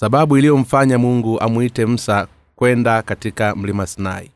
sababu 0.00 0.38
iliyomfanya 0.38 0.98
mungu 0.98 1.40
amwite 1.40 1.86
msa 1.86 2.26
kwenda 2.56 3.02
katika 3.02 3.54
mlima 3.56 3.86
sinai. 3.86 4.30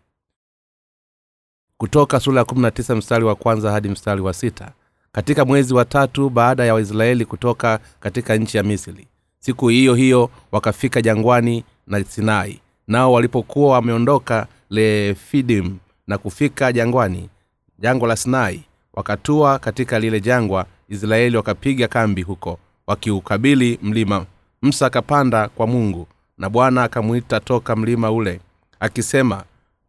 Kutoka 1.79 2.21
sura 2.21 2.39
ya 2.39 2.45
19 2.45 2.95
mstari 2.97 3.25
wa 3.25 3.35
kwanza 3.35 3.71
hadi 3.73 3.89
mstari 3.89 4.21
wa 4.21 4.33
sita. 4.35 4.73
Katika 5.13 5.45
mwezi 5.45 5.75
wa 5.75 5.85
tatu 5.85 6.31
baada 6.31 6.65
ya 6.65 6.75
waisraeli 6.75 7.25
kutoka 7.25 7.79
katika 8.01 8.37
nchi 8.37 8.57
ya 8.57 8.63
misri. 8.63 9.07
Siku 9.39 9.69
hiyo 9.69 9.95
hiyo 9.95 10.31
wakafika 10.53 11.03
jangwani 11.03 11.65
na 11.87 12.05
sinai. 12.05 12.61
Nao 12.89 13.13
walipokuwa 13.13 13.73
wameondoka 13.73 14.47
lefidim 14.71 15.77
na 16.07 16.19
kufika 16.19 16.73
jangwani 16.73 17.29
jangwa 17.79 18.09
la 18.09 18.17
sinai 18.17 18.63
wakatua 18.95 19.59
katika 19.59 19.99
lile 19.99 20.21
jangwa 20.21 20.67
israeli 20.89 21.37
wakapiga 21.37 21.89
kambi 21.89 22.23
huko 22.23 22.59
wakiukabili 22.87 23.79
mlima 23.83 24.27
msa 24.63 24.87
akapanda 24.87 25.49
kwa 25.49 25.67
mungu 25.67 26.07
na 26.39 26.51
bwana 26.51 26.83
akamwita 26.85 27.41
toka 27.41 27.77
mlima 27.77 28.11
ule 28.13 28.41
akisema 28.81 29.45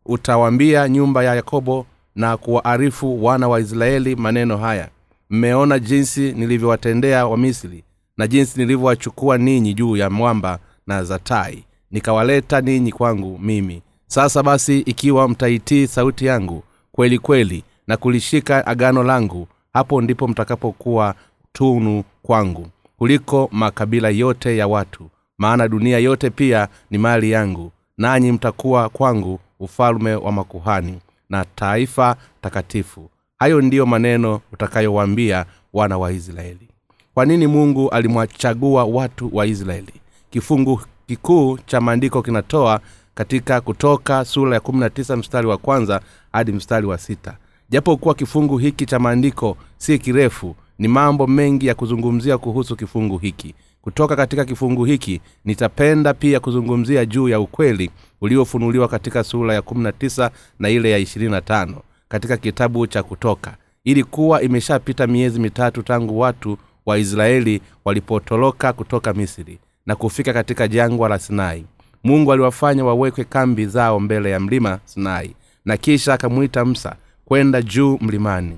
utawambia 0.06 0.90
nyumba 0.90 1.24
ya 1.24 1.36
yakobo 1.36 1.86
na 2.16 2.38
kuwaarifu 2.38 3.26
wana 3.26 3.48
wa 3.48 3.60
israeli 3.60 4.16
maneno 4.16 4.58
haya. 4.58 4.90
Mmeona 5.30 5.80
jinsi 5.80 6.32
nilivyowatendea 6.32 7.26
wamisri 7.28 7.84
na 8.18 8.28
jinsi 8.28 8.60
nilivyowachukua 8.60 9.38
ninyi 9.38 9.74
juu 9.74 9.98
ya 9.98 10.10
mwamba 10.10 10.60
na 10.88 11.04
zatai 11.04 11.64
nikawaleta 11.92 12.62
ninyi 12.62 12.92
kwangu 12.92 13.40
mimi. 13.40 13.82
Sasa 14.08 14.44
basi 14.44 14.80
ikiwa 14.80 15.28
mtaitii 15.30 15.88
sauti 15.88 16.26
yangu 16.26 16.64
kweli 16.92 17.20
kweli 17.20 17.64
na 17.88 17.98
kulishika 17.98 18.68
agano 18.68 19.04
langu 19.04 19.48
hapo 19.74 20.02
ndipo 20.02 20.28
mtakapokuwa 20.28 21.16
tunu 21.54 22.04
kwangu 22.24 22.68
kuliko 23.04 23.50
makabila 23.52 24.10
yote 24.10 24.58
ya 24.58 24.68
watu. 24.68 25.10
Maana 25.38 25.68
dunia 25.68 26.00
yote 26.00 26.30
pia 26.30 26.68
ni 26.92 26.98
mali 26.98 27.32
yangu 27.32 27.72
nanyi 27.98 28.32
mtakuwa 28.32 28.90
kwangu 28.90 29.40
ufalme 29.60 30.16
wa 30.16 30.32
makuhani 30.32 31.00
na 31.30 31.46
taifa 31.56 32.16
takatifu. 32.42 33.10
Hayo 33.40 33.62
ndiyo 33.62 33.86
maneno 33.86 34.42
utakayowaambia 34.54 35.46
wana 35.74 35.98
wa 35.98 36.12
israeli. 36.12 36.68
Kwa 37.14 37.26
nini 37.26 37.48
mungu 37.48 37.90
alimwachagua 37.90 38.84
watu 38.84 39.30
wa 39.36 39.46
israeli? 39.46 39.94
Kifungu 40.30 40.82
kikuu 41.08 41.58
cha 41.66 41.82
maandiko 41.82 42.22
kinatoa 42.22 42.80
katika 43.16 43.62
kutoka 43.62 44.26
sura 44.26 44.54
ya 44.54 44.60
19 44.60 45.16
mstari 45.18 45.48
wa 45.48 45.58
kwanza 45.58 46.02
hadi 46.32 46.52
mstari 46.52 46.86
wa 46.86 46.98
sita. 46.98 47.38
Japo 47.70 47.98
kuwa 47.98 48.16
kifungu 48.16 48.58
hiki 48.58 48.86
cha 48.86 49.00
maandiko 49.00 49.58
si 49.78 50.00
kirefu 50.00 50.56
ni 50.80 50.88
mambo 50.88 51.28
mengi 51.28 51.68
ya 51.68 51.76
kuzungumzia 51.76 52.38
kuhusu 52.38 52.76
kifungu 52.76 53.18
hiki. 53.18 53.56
Kutoka 53.82 54.16
katika 54.16 54.46
kifungu 54.46 54.86
hiki 54.86 55.22
nitapenda 55.46 56.14
pia 56.14 56.40
kuzungumzia 56.40 57.06
juu 57.06 57.30
ya 57.30 57.40
ukweli 57.40 57.92
uliofunuliwa 58.22 58.88
katika 58.88 59.24
sura 59.24 59.54
ya 59.54 59.62
19 59.62 60.30
na 60.60 60.70
ile 60.70 60.92
ya 60.92 61.00
25 61.00 61.76
katika 62.08 62.38
kitabu 62.38 62.88
cha 62.88 63.04
kutoka. 63.04 63.58
Ili 63.84 64.04
kuwa 64.04 64.42
imeshapita 64.42 65.08
miezi 65.08 65.40
mitatu 65.40 65.84
tangu 65.84 66.20
watu 66.20 66.58
wa 66.86 66.98
israeli 66.98 67.62
walipotoroka 67.86 68.74
kutoka 68.74 69.14
misri 69.14 69.60
na 69.86 69.96
kufika 69.96 70.34
katika 70.34 70.68
jangwa 70.68 71.10
la 71.10 71.20
sinai. 71.20 71.66
Mungu 72.04 72.34
aliwafanya 72.34 72.86
wawekwe 72.86 73.24
kambi 73.24 73.66
zao 73.66 74.00
mbele 74.00 74.30
ya 74.32 74.40
mlima 74.40 74.80
sinai 74.86 75.36
na 75.66 75.78
kisha 75.78 76.14
akamwita 76.14 76.66
msa 76.66 76.96
kwenda 77.26 77.62
juu 77.62 77.98
mlimani 78.02 78.58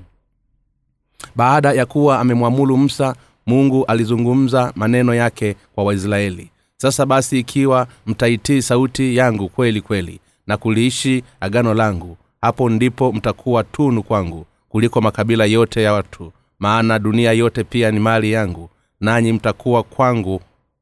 baada 1.35 1.73
ya 1.73 1.85
kuwa 1.85 2.19
amemwamulu 2.19 2.77
msa 2.77 3.15
mungu 3.45 3.85
alizungumza 3.85 4.71
maneno 4.75 5.15
yake 5.15 5.55
kwa 5.75 5.83
waisraeli. 5.83 6.49
Sasa 6.77 7.05
basi 7.05 7.39
ikiwa 7.39 7.87
mtaitii 8.07 8.61
sauti 8.61 9.15
yangu 9.15 9.49
kweli 9.49 9.81
kweli 9.81 10.19
na 10.47 10.57
kuliishi 10.57 11.23
agano 11.39 11.73
langu 11.73 12.17
hapo 12.41 12.69
ndipo 12.69 13.11
mtakuwa 13.11 13.63
tunu 13.63 14.03
kwangu 14.03 14.45
kuliko 14.69 15.01
makabila 15.01 15.45
yote 15.45 15.83
ya 15.83 15.93
watu 15.93 16.31
maana 16.59 16.99
dunia 16.99 17.31
yote 17.31 17.63
pia 17.63 17.91
ni 17.91 17.99
mali 17.99 18.31
yangu 18.31 18.69
nanyi 19.01 19.33
mtakuwa 19.33 19.83
kwangu 19.83 20.41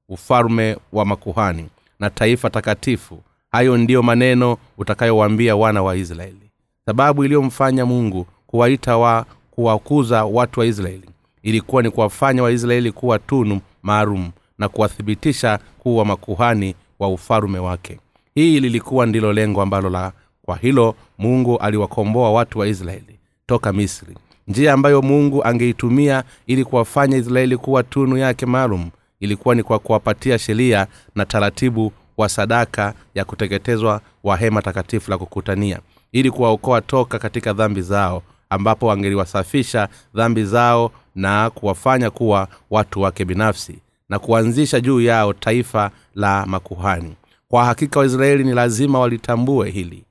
ufalume 0.10 0.78
wa 0.94 1.06
makuhani 1.06 1.66
na 2.00 2.10
taifa 2.10 2.50
takatifu. 2.50 3.22
Hayo 3.52 3.78
ndiyo 3.78 4.04
maneno 4.04 4.58
utakayowaambia 4.78 5.56
wana 5.56 5.84
wa 5.84 5.96
israeli. 5.96 6.50
Sababu 6.86 7.26
iliyomfanya 7.26 7.86
mungu 7.86 8.28
kuwaita 8.48 8.98
wa 8.98 9.26
kuwakuza 9.56 10.26
watu 10.26 10.60
wa 10.60 10.66
israeli. 10.66 11.10
Ilikuwa 11.44 11.84
ni 11.84 11.90
kuwafanya 11.90 12.44
waisraeli 12.44 12.92
kuwa 12.92 13.20
tunu 13.20 13.60
maalum 13.84 14.32
na 14.58 14.70
kuwathibitisha 14.70 15.60
kuwa 15.80 16.06
makuhani 16.06 16.76
wa 17.00 17.08
ufalume 17.10 17.60
wake. 17.60 18.00
Hii 18.36 18.60
lilikuwa 18.60 19.06
ndilo 19.06 19.34
lengo 19.34 19.62
ambalo 19.62 19.90
la 19.90 20.12
kwa 20.42 20.58
hilo 20.58 20.96
mungu 21.18 21.58
aliwakomboa 21.58 22.32
watu 22.32 22.60
wa 22.60 22.68
israeli 22.68 23.20
toka 23.46 23.74
misri. 23.74 24.16
Njia 24.48 24.74
ambayo 24.74 25.02
mungu 25.02 25.44
angeitumia 25.44 26.24
ili 26.48 26.66
kuwafanya 26.66 27.18
israeli 27.18 27.58
kuwa 27.58 27.84
tunu 27.84 28.18
yake 28.18 28.46
maalum 28.46 28.90
ilikuwa 29.20 29.56
ni 29.56 29.64
kwa 29.64 29.80
kuwapatia 29.80 30.40
sheria 30.40 30.88
na 31.16 31.26
taratibu 31.26 31.92
wa 32.18 32.30
sadaka 32.30 32.94
ya 33.16 33.26
kuteketezwa 33.26 34.02
wa 34.24 34.38
hema 34.38 34.62
takatifu 34.62 35.12
la 35.12 35.18
kukutania 35.18 35.80
ili 36.12 36.32
kuwaokoa 36.32 36.82
toka 36.82 37.20
katika 37.20 37.54
dhambi 37.54 37.82
zao 37.82 38.24
ambapo 38.54 38.88
wangeliwasafisha 38.88 39.88
dhambi 40.16 40.44
zao 40.46 40.92
na 41.16 41.50
kuwafanya 41.50 42.10
kuwa 42.10 42.48
watu 42.70 43.02
wake 43.02 43.26
binafsi 43.26 43.80
na 44.10 44.20
kuanzisha 44.20 44.80
juu 44.80 45.02
yao 45.02 45.34
taifa 45.34 45.92
la 46.16 46.46
makuhani. 46.46 47.16
Kwa 47.48 47.66
hakika 47.66 48.00
waisraeli 48.00 48.44
ni 48.44 48.52
lazima 48.54 49.00
walitambue 49.00 49.70
hili 49.70 50.04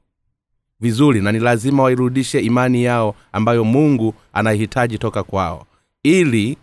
vizuri 0.81 1.21
na 1.21 1.33
ni 1.33 1.39
lazima 1.39 1.83
wairudishe 1.83 2.41
imani 2.41 2.85
yao 2.85 3.15
ambayo 3.33 3.65
mungu 3.65 4.15
anahitaji 4.33 4.99
toka 4.99 5.23
kwao 5.23 5.67
ili 6.03 6.57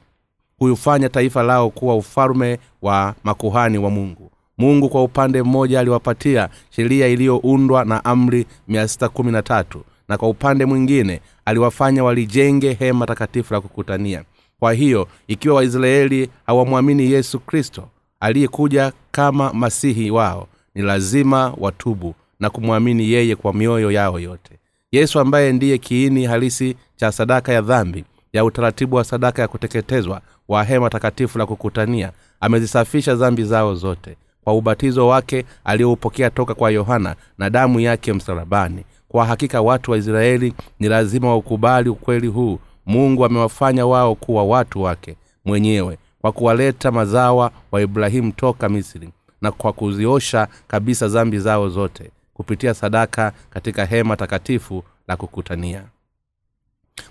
huifanya 0.57 1.09
taifa 1.09 1.43
lao 1.43 1.69
kuwa 1.69 1.95
ufalume 1.95 2.59
wa 2.81 3.15
makuhani 3.23 3.77
wa 3.77 3.89
mungu. 3.89 4.31
Mungu 4.57 4.89
kwa 4.89 5.03
upande 5.03 5.43
mmoja 5.43 5.79
aliwapatia 5.79 6.49
sheria 6.69 7.07
iliyoundwa 7.07 7.85
na 7.85 8.05
amri 8.05 8.45
613 8.69 9.63
na 10.09 10.17
kwa 10.17 10.29
upande 10.29 10.65
mwingine 10.65 11.21
aliwafanya 11.45 12.03
walijenge 12.03 12.73
hema 12.73 13.05
takatifu 13.05 13.53
la 13.53 13.61
kukutania. 13.61 14.23
Kwa 14.59 14.73
hiyo 14.73 15.07
ikiwa 15.27 15.55
waisraeli 15.55 16.29
hawamwamini 16.45 17.11
yesu 17.11 17.39
kristo 17.39 17.87
aliyekuja 18.19 18.93
kama 19.11 19.53
masihi 19.53 20.11
wao 20.11 20.47
ni 20.75 20.81
lazima 20.81 21.53
watubu 21.57 22.15
na 22.39 22.49
kumwamini 22.49 23.11
yeye 23.11 23.35
kwa 23.35 23.53
mioyo 23.53 23.91
yao 23.91 24.19
yote. 24.19 24.51
Yesu 24.91 25.19
ambaye 25.19 25.53
ndiye 25.53 25.77
kiini 25.77 26.25
halisi 26.25 26.75
cha 26.95 27.11
sadaka 27.11 27.53
ya 27.53 27.61
dhambi 27.61 28.03
ya 28.33 28.45
utaratibu 28.45 28.95
wa 28.95 29.03
sadaka 29.03 29.41
ya 29.41 29.47
kuteketezwa 29.47 30.21
wa 30.47 30.63
hema 30.63 30.89
takatifu 30.89 31.37
la 31.37 31.45
kukutania 31.45 32.11
amezisafisha 32.41 33.15
dhambi 33.15 33.43
zao 33.43 33.75
zote. 33.75 34.15
Kwa 34.43 34.53
ubatizo 34.53 35.07
wake 35.07 35.45
alioupokea 35.63 36.29
toka 36.29 36.53
kwa 36.53 36.71
yohana 36.71 37.15
na 37.37 37.49
damu 37.49 37.79
yake 37.79 38.13
msalabani 38.13 38.83
kwa 39.09 39.25
hakika 39.25 39.61
watu 39.61 39.91
wa 39.91 39.97
israeli 39.97 40.53
ni 40.79 40.87
lazima 40.87 41.27
waukubali 41.27 41.89
ukweli 41.89 42.27
huu. 42.27 42.59
Mungu 42.85 43.25
amewafanya 43.25 43.85
wao 43.85 44.15
kuwa 44.15 44.43
watu 44.43 44.81
wake 44.81 45.15
mwenyewe 45.45 45.97
kwa 46.21 46.31
kuwaleta 46.31 46.91
mazawa 46.91 47.51
wa 47.71 47.81
ibrahimu 47.81 48.31
toka 48.31 48.69
misri 48.69 49.09
na 49.41 49.51
kwa 49.51 49.73
kuziosha 49.73 50.47
kabisa 50.67 51.07
zambi 51.07 51.39
zao 51.39 51.69
zote 51.69 52.11
kupitia 52.33 52.73
sadaka 52.73 53.31
katika 53.49 53.85
hema 53.85 54.15
takatifu 54.17 54.83
la 55.07 55.17
kukutania. 55.17 55.83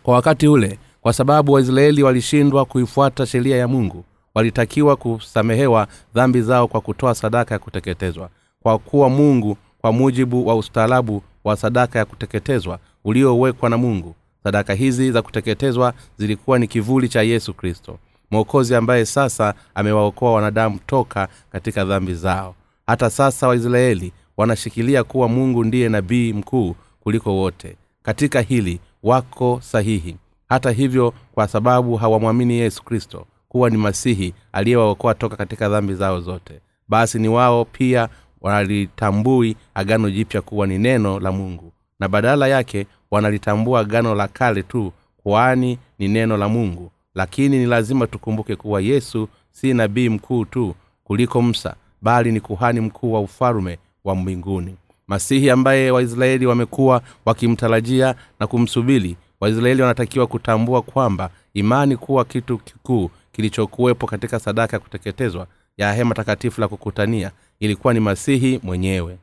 Kwa 0.02 0.14
wakati 0.14 0.48
ule 0.48 0.78
kwa 1.00 1.12
sababu 1.12 1.52
waisraeli 1.52 2.02
walishindwa 2.02 2.64
kuifuata 2.64 3.26
sheria 3.26 3.56
ya 3.56 3.68
mungu 3.68 4.04
walitakiwa 4.34 4.96
kusamehewa 4.96 5.86
dhambi 6.14 6.42
zao 6.42 6.68
kwa 6.68 6.80
kutoa 6.80 7.14
sadaka 7.14 7.54
ya 7.54 7.58
kuteketezwa 7.58 8.28
kwa 8.62 8.78
kuwa 8.78 9.08
mungu 9.08 9.56
kwa 9.80 9.92
mujibu 9.92 10.46
wa 10.46 10.56
ustaarabu 10.56 11.22
wa 11.44 11.56
sadaka 11.56 11.98
ya 11.98 12.04
kuteketezwa 12.04 12.78
uliowekwa 13.04 13.70
na 13.70 13.76
mungu. 13.78 14.14
Sadaka 14.44 14.74
hizi 14.74 15.12
za 15.12 15.22
kuteketezwa 15.22 15.94
zilikuwa 16.18 16.58
ni 16.58 16.66
kivuli 16.66 17.08
cha 17.08 17.22
yesu 17.22 17.54
kristo 17.54 17.98
mwokozi 18.30 18.74
ambaye 18.74 19.04
sasa 19.06 19.54
amewaokoa 19.74 20.32
wanadamu 20.32 20.78
toka 20.86 21.28
katika 21.52 21.84
dhambi 21.84 22.14
zao. 22.14 22.54
Hata 22.86 23.10
sasa 23.10 23.48
waisraeli 23.48 24.12
wanashikilia 24.36 25.04
kuwa 25.04 25.28
mungu 25.28 25.64
ndiye 25.64 25.88
nabii 25.88 26.32
mkuu 26.32 26.74
kuliko 27.00 27.36
wote. 27.36 27.76
Katika 28.02 28.40
hili 28.40 28.80
wako 29.02 29.60
sahihi. 29.62 30.16
Hata 30.48 30.70
hivyo 30.70 31.14
kwa 31.32 31.48
sababu 31.48 31.96
hawamwamini 31.96 32.54
yesu 32.54 32.84
kristo 32.84 33.26
kuwa 33.48 33.70
ni 33.70 33.76
masihi 33.76 34.34
aliyewaokoa 34.52 35.14
toka 35.14 35.36
katika 35.36 35.68
dhambi 35.68 35.94
zao 35.94 36.20
zote 36.20 36.60
basi 36.88 37.18
ni 37.18 37.28
wao 37.28 37.64
pia 37.64 38.08
wanalitambui 38.40 39.56
agano 39.74 40.10
jipya 40.10 40.42
kuwa 40.42 40.66
ni 40.66 40.78
neno 40.78 41.20
la 41.20 41.32
mungu 41.32 41.72
na 42.00 42.08
badala 42.08 42.48
yake 42.48 42.86
wanalitambua 43.10 43.80
agano 43.80 44.14
la 44.14 44.28
kale 44.28 44.62
tu 44.62 44.92
kwani 45.16 45.78
ni 45.98 46.08
neno 46.08 46.36
la 46.36 46.48
mungu. 46.48 46.90
Lakini 47.14 47.58
ni 47.58 47.66
lazima 47.66 48.06
tukumbuke 48.06 48.56
kuwa 48.56 48.80
yesu 48.80 49.28
si 49.50 49.74
nabii 49.74 50.08
mkuu 50.08 50.44
tu 50.44 50.74
kuliko 51.04 51.42
msa 51.42 51.74
bali 52.02 52.32
ni 52.32 52.40
kuhani 52.40 52.80
mkuu 52.80 53.12
wa 53.12 53.20
ufalume 53.20 53.78
wa 54.04 54.14
mbinguni. 54.14 54.76
Masihi 55.08 55.50
ambaye 55.50 55.90
waisraeli 55.90 56.46
wamekuwa 56.46 57.02
wakimtarajia 57.24 58.14
na 58.40 58.46
kumsubiri 58.46 59.16
waisraeli 59.40 59.82
wanatakiwa 59.82 60.26
kutambua 60.26 60.82
kwamba 60.82 61.30
imani 61.54 61.96
kuwa 61.96 62.24
kitu 62.24 62.58
kikuu 62.58 63.10
kilichokuwepo 63.32 64.06
katika 64.06 64.38
sadaka 64.40 64.76
ya 64.76 64.80
kuteketezwa 64.80 65.46
ya 65.76 65.92
hema 65.92 66.14
takatifu 66.14 66.60
la 66.60 66.68
kukutania 66.68 67.30
ilikuwa 67.60 67.94
ni 67.94 68.00
masihi 68.00 68.60
mwenyewe. 68.62 69.18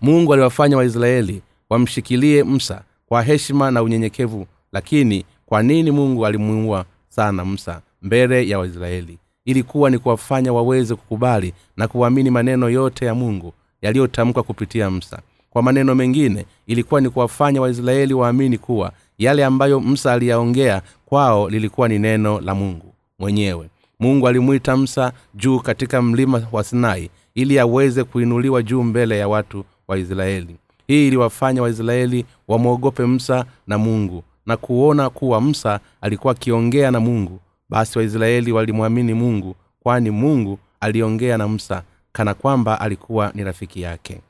Mungu 0.00 0.32
aliwafanya 0.32 0.76
waisraeli 0.76 1.42
wamshikilie 1.70 2.44
msa 2.44 2.82
kwa 3.06 3.22
heshima 3.22 3.70
na 3.70 3.82
unyenyekevu 3.82 4.46
lakini 4.72 5.24
kwa 5.46 5.62
nini 5.62 5.90
mungu 5.90 6.26
alimuua 6.26 6.84
sana 7.08 7.44
msa 7.44 7.82
mbele 8.02 8.48
ya 8.48 8.58
waisraeli? 8.58 9.18
Ilikuwa 9.44 9.90
ni 9.90 9.98
kuwafanya 9.98 10.52
waweze 10.52 10.94
kukubali 10.94 11.52
na 11.76 11.88
kuamini 11.88 12.30
maneno 12.30 12.68
yote 12.70 13.06
ya 13.06 13.14
mungu 13.14 13.52
yaliyotamkwa 13.82 14.42
kupitia 14.42 14.90
msa 14.90 15.22
kwa 15.50 15.62
maneno 15.62 15.94
mengine 15.94 16.46
ilikuwa 16.66 17.00
ni 17.00 17.10
kuwafanya 17.10 17.60
waisraeli 17.60 18.14
waamini 18.14 18.58
kuwa 18.58 18.92
yale 19.18 19.44
ambayo 19.44 19.80
msa 19.80 20.12
aliyaongea 20.12 20.82
kwao 21.06 21.48
lilikuwa 21.50 21.88
ni 21.88 21.98
neno 21.98 22.40
la 22.40 22.54
mungu 22.54 22.94
mwenyewe 23.18 23.68
mungu 24.00 24.28
alimwita 24.28 24.76
msa 24.76 25.12
juu 25.34 25.58
katika 25.58 26.02
mlima 26.02 26.42
wa 26.52 26.64
sinai 26.64 27.10
ili 27.34 27.58
aweze 27.58 28.04
kuinuliwa 28.04 28.62
juu 28.62 28.82
mbele 28.82 29.18
ya 29.18 29.28
watu 29.28 29.64
wa 29.88 29.98
israeli. 29.98 30.56
Hii 30.86 31.06
iliwafanya 31.08 31.62
waisraeli 31.62 32.24
wamwogope 32.48 33.06
msa 33.06 33.44
na 33.66 33.78
mungu 33.78 34.22
na 34.46 34.56
kuona 34.56 35.10
kuwa 35.10 35.40
msa 35.40 35.80
alikuwa 36.00 36.32
akiongea 36.32 36.90
na 36.90 37.00
mungu. 37.00 37.40
Basi 37.68 37.98
waisraeli 37.98 38.52
walimwamini 38.52 39.14
mungu 39.14 39.56
kwani 39.80 40.10
mungu 40.10 40.58
aliongea 40.80 41.38
na 41.38 41.48
msa 41.48 41.82
kana 42.12 42.34
kwamba 42.34 42.80
alikuwa 42.80 43.32
ni 43.34 43.44
rafiki 43.44 43.82
yake. 43.82 44.20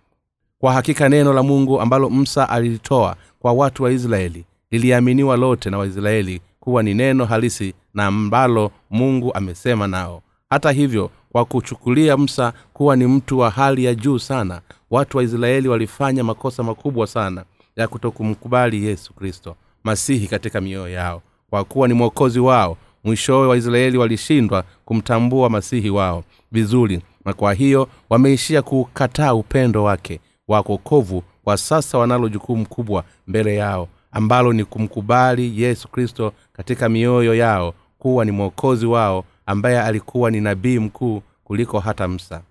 Kwa 0.59 0.73
hakika 0.73 1.09
neno 1.09 1.33
la 1.33 1.43
mungu 1.43 1.81
ambalo 1.81 2.11
msa 2.11 2.49
alilitoa 2.49 3.17
kwa 3.41 3.53
watu 3.53 3.83
wa 3.83 3.93
israeli 3.93 4.45
liliaminiwa 4.71 5.37
lote 5.37 5.71
na 5.71 5.79
waisraeli 5.79 6.41
kuwa 6.67 6.83
ni 6.83 6.95
neno 6.95 7.25
halisi 7.25 7.75
na 7.95 8.07
ambalo 8.07 8.71
mungu 8.91 9.35
amesema 9.35 9.87
nao. 9.87 10.23
Hata 10.51 10.71
hivyo 10.73 11.11
kwa 11.33 11.45
kuchukulia 11.45 12.17
msa 12.17 12.53
kuwa 12.73 12.97
ni 12.97 13.07
mtu 13.07 13.39
wa 13.39 13.51
hali 13.51 13.85
ya 13.85 13.95
juu 13.95 14.19
sana 14.19 14.61
watu 14.91 15.17
wa 15.17 15.23
israeli 15.23 15.69
walifanya 15.69 16.25
makosa 16.25 16.63
makubwa 16.63 17.07
sana 17.07 17.45
ya 17.77 17.89
kutokumkubali 17.89 18.85
yesu 18.87 19.13
kristo 19.15 19.57
masihi 19.85 20.27
katika 20.27 20.61
mioyo 20.61 20.89
yao. 20.89 21.23
Kwa 21.51 21.65
kuwa 21.65 21.89
ni 21.89 21.95
mwokozi 21.95 22.41
wao 22.41 22.77
mwishowe 23.05 23.47
waisraeli 23.47 23.99
walishindwa 23.99 24.65
kumtambua 24.85 25.51
masihi 25.51 25.91
wao 25.91 26.25
vizuri 26.53 27.03
na 27.25 27.33
kwa 27.33 27.55
hiyo 27.55 27.89
wameishia 28.11 28.62
kukataa 28.62 29.35
upendo 29.35 29.85
wake 29.85 30.21
wa 30.49 30.62
kokovu 30.62 31.23
kwa 31.45 31.57
sasa 31.57 31.99
wanalo 31.99 32.29
jukumu 32.29 32.67
kubwa 32.69 33.05
mbele 33.27 33.57
yao 33.57 33.89
ambalo 34.17 34.53
ni 34.53 34.65
kumkubali 34.65 35.62
yesu 35.62 35.89
kristo 35.89 36.33
katika 36.56 36.88
mioyo 36.88 37.35
yao 37.35 37.75
kuwa 37.99 38.25
ni 38.25 38.31
mwokozi 38.31 38.87
wao 38.87 39.25
ambaye 39.47 39.81
alikuwa 39.81 40.31
ni 40.31 40.41
nabii 40.41 40.79
mkuu 40.79 41.23
kuliko 41.44 41.79
hata 41.79 42.08
msa 42.08 42.43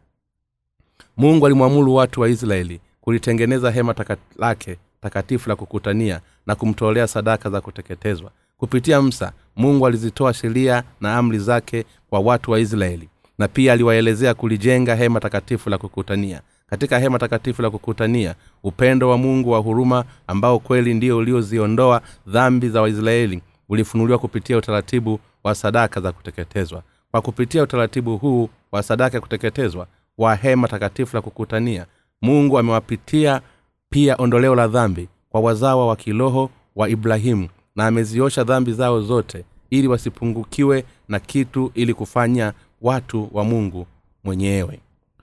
mungu 1.17 1.45
alimwamuru 1.45 1.95
watu 1.95 2.21
wa 2.21 2.29
israeli 2.29 2.79
kulitengeneza 3.01 3.71
hema 3.71 3.93
taka 3.93 4.17
lake 4.37 4.77
takatifu 5.01 5.49
la 5.49 5.55
kukutania 5.55 6.19
na 6.47 6.55
kumtolea 6.55 7.07
sadaka 7.07 7.49
za 7.49 7.61
kuteketezwa. 7.61 8.31
Kupitia 8.57 9.01
msa 9.01 9.31
mungu 9.55 9.87
alizitoa 9.87 10.33
sheria 10.33 10.83
na 11.01 11.15
amri 11.17 11.39
zake 11.39 11.85
kwa 12.09 12.19
watu 12.19 12.51
wa 12.51 12.59
israeli 12.59 13.09
na 13.37 13.47
pia 13.47 13.73
aliwaelezea 13.73 14.33
kulijenga 14.33 14.95
hema 14.95 15.19
takatifu 15.19 15.69
la 15.69 15.77
kukutania. 15.77 16.41
Katika 16.69 16.99
hema 16.99 17.19
takatifu 17.19 17.61
la 17.61 17.69
kukutania 17.69 18.35
upendo 18.63 19.09
wa 19.09 19.17
mungu 19.17 19.51
wa 19.51 19.59
huruma 19.59 20.05
ambao 20.27 20.59
kweli 20.59 20.93
ndio 20.93 21.17
ulioziondoa 21.17 22.01
dhambi 22.27 22.69
za 22.69 22.81
waisraeli 22.81 23.41
ulifunuliwa 23.69 24.19
kupitia 24.19 24.57
utaratibu 24.57 25.19
wa 25.43 25.55
sadaka 25.55 26.01
za 26.01 26.11
kuteketezwa. 26.11 26.83
Kwa 27.11 27.21
kupitia 27.21 27.63
utaratibu 27.63 28.17
huu 28.17 28.49
wa 28.71 28.83
sadaka 28.83 29.17
ya 29.17 29.21
kuteketezwa 29.21 29.87
wa 30.17 30.35
hema 30.35 30.67
takatifu 30.67 31.15
la 31.15 31.21
kukutania 31.21 31.85
mungu 32.21 32.57
amewapitia 32.59 33.41
pia 33.89 34.15
ondoleo 34.17 34.55
la 34.55 34.67
dhambi 34.67 35.07
kwa 35.29 35.41
wazawa 35.41 35.87
wa 35.87 35.95
kiroho 35.95 36.49
wa 36.75 36.89
ibrahimu 36.89 37.49
na 37.75 37.87
ameziosha 37.87 38.43
dhambi 38.43 38.73
zao 38.73 39.01
zote 39.01 39.43
ili 39.69 39.87
wasipungukiwe 39.87 40.85
na 41.07 41.19
kitu 41.19 41.71
ili 41.73 41.93
kufanya 41.93 42.53
watu 42.81 43.29
wa 43.33 43.43
mungu 43.43 43.87
mwenyewe. 44.23 44.79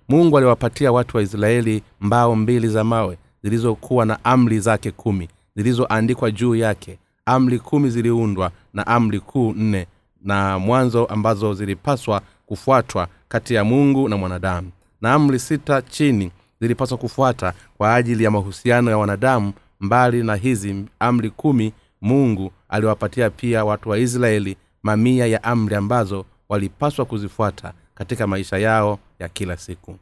Mungu 0.09 0.37
aliwapatia 0.38 0.93
watu 0.93 1.17
wa 1.17 1.23
israeli 1.23 1.83
mbao 2.00 2.37
mbili 2.37 2.69
za 2.69 2.85
mawe 2.85 3.19
zilizokuwa 3.43 4.06
na 4.06 4.25
amri 4.25 4.61
zake 4.61 4.91
kumi 4.91 5.29
zilizoandikwa 5.56 6.31
juu 6.31 6.55
yake 6.55 6.99
amri 7.27 7.59
kumi 7.59 7.91
ziliundwa 7.91 8.51
na 8.75 8.87
amri 8.87 9.21
kuu 9.21 9.53
nne 9.53 9.87
na 10.25 10.59
mwanzo 10.59 11.05
ambazo 11.05 11.55
zilipaswa 11.55 12.23
kufuatwa 12.47 13.09
kati 13.29 13.55
ya 13.55 13.65
mungu 13.65 14.09
na 14.09 14.17
mwanadamu. 14.17 14.71
Na 15.01 15.13
amri 15.15 15.39
sita 15.39 15.83
chini 15.83 16.31
zilipaswa 16.61 16.99
kufuata 16.99 17.53
kwa 17.77 17.95
ajili 17.95 18.25
ya 18.25 18.31
mahusiano 18.31 18.91
ya 18.91 18.99
wanadamu 18.99 19.53
mbali 19.81 20.23
na 20.23 20.35
hizi 20.35 20.85
amri 20.99 21.31
kumi 21.31 21.73
mungu 22.01 22.53
aliwapatia 22.69 23.31
pia 23.31 23.65
watu 23.65 23.89
wa 23.91 23.99
israeli 23.99 24.57
mamia 24.83 25.27
ya 25.27 25.45
amri 25.45 25.75
ambazo 25.77 26.25
walipaswa 26.49 27.05
kuzifuata 27.05 27.73
katika 27.95 28.27
maisha 28.27 28.59
yao 28.59 28.99
ya 29.19 29.29
kila 29.29 29.57
siku. 29.57 29.97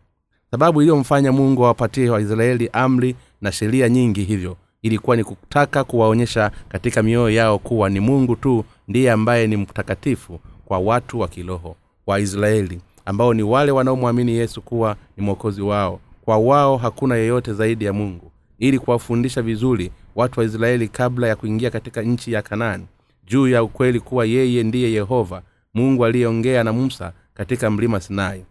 Sababu 0.51 0.83
iliyomfanya 0.83 1.33
mungu 1.33 1.65
awapatie 1.65 2.11
waisraeli 2.11 2.71
amri 2.73 3.17
na 3.41 3.53
sheria 3.53 3.89
nyingi 3.89 4.25
hivyo 4.25 4.57
ilikuwa 4.83 5.17
ni 5.17 5.25
kutaka 5.25 5.85
kuwaonyesha 5.85 6.51
katika 6.69 7.03
mioyo 7.03 7.31
yao 7.31 7.59
kuwa 7.59 7.91
ni 7.91 8.01
mungu 8.01 8.37
tu 8.37 8.65
ndiye 8.89 9.11
ambaye 9.11 9.47
ni 9.47 9.57
mtakatifu 9.57 10.41
kwa 10.65 10.79
watu 10.79 11.21
wa 11.21 11.29
kiroho 11.29 11.77
wa 12.07 12.21
israeli 12.21 12.81
ambao 13.05 13.35
ni 13.35 13.43
wale 13.43 13.73
wanaomwamini 13.73 14.33
yesu 14.33 14.63
kuwa 14.63 14.97
ni 15.17 15.23
mwokozi 15.25 15.63
wao. 15.63 16.01
Kwa 16.25 16.39
wao 16.39 16.77
hakuna 16.77 17.17
yeyote 17.17 17.53
zaidi 17.53 17.85
ya 17.85 17.93
mungu. 17.93 18.31
Ili 18.59 18.79
kuwafundisha 18.79 19.43
vizuri 19.43 19.91
watu 20.17 20.41
wa 20.41 20.47
israeli 20.47 20.89
kabla 20.89 21.29
ya 21.29 21.37
kuingia 21.37 21.71
katika 21.71 22.03
nchi 22.03 22.33
ya 22.33 22.43
kanaani 22.43 22.87
juu 23.27 23.49
ya 23.49 23.63
ukweli 23.63 24.01
kuwa 24.01 24.25
yeye 24.27 24.63
ndiye 24.63 24.93
yehova 24.93 25.43
mungu 25.75 26.05
aliyeongea 26.05 26.65
na 26.65 26.73
musa 26.73 27.13
katika 27.35 27.71
mlima 27.71 28.01
sinai 28.01 28.45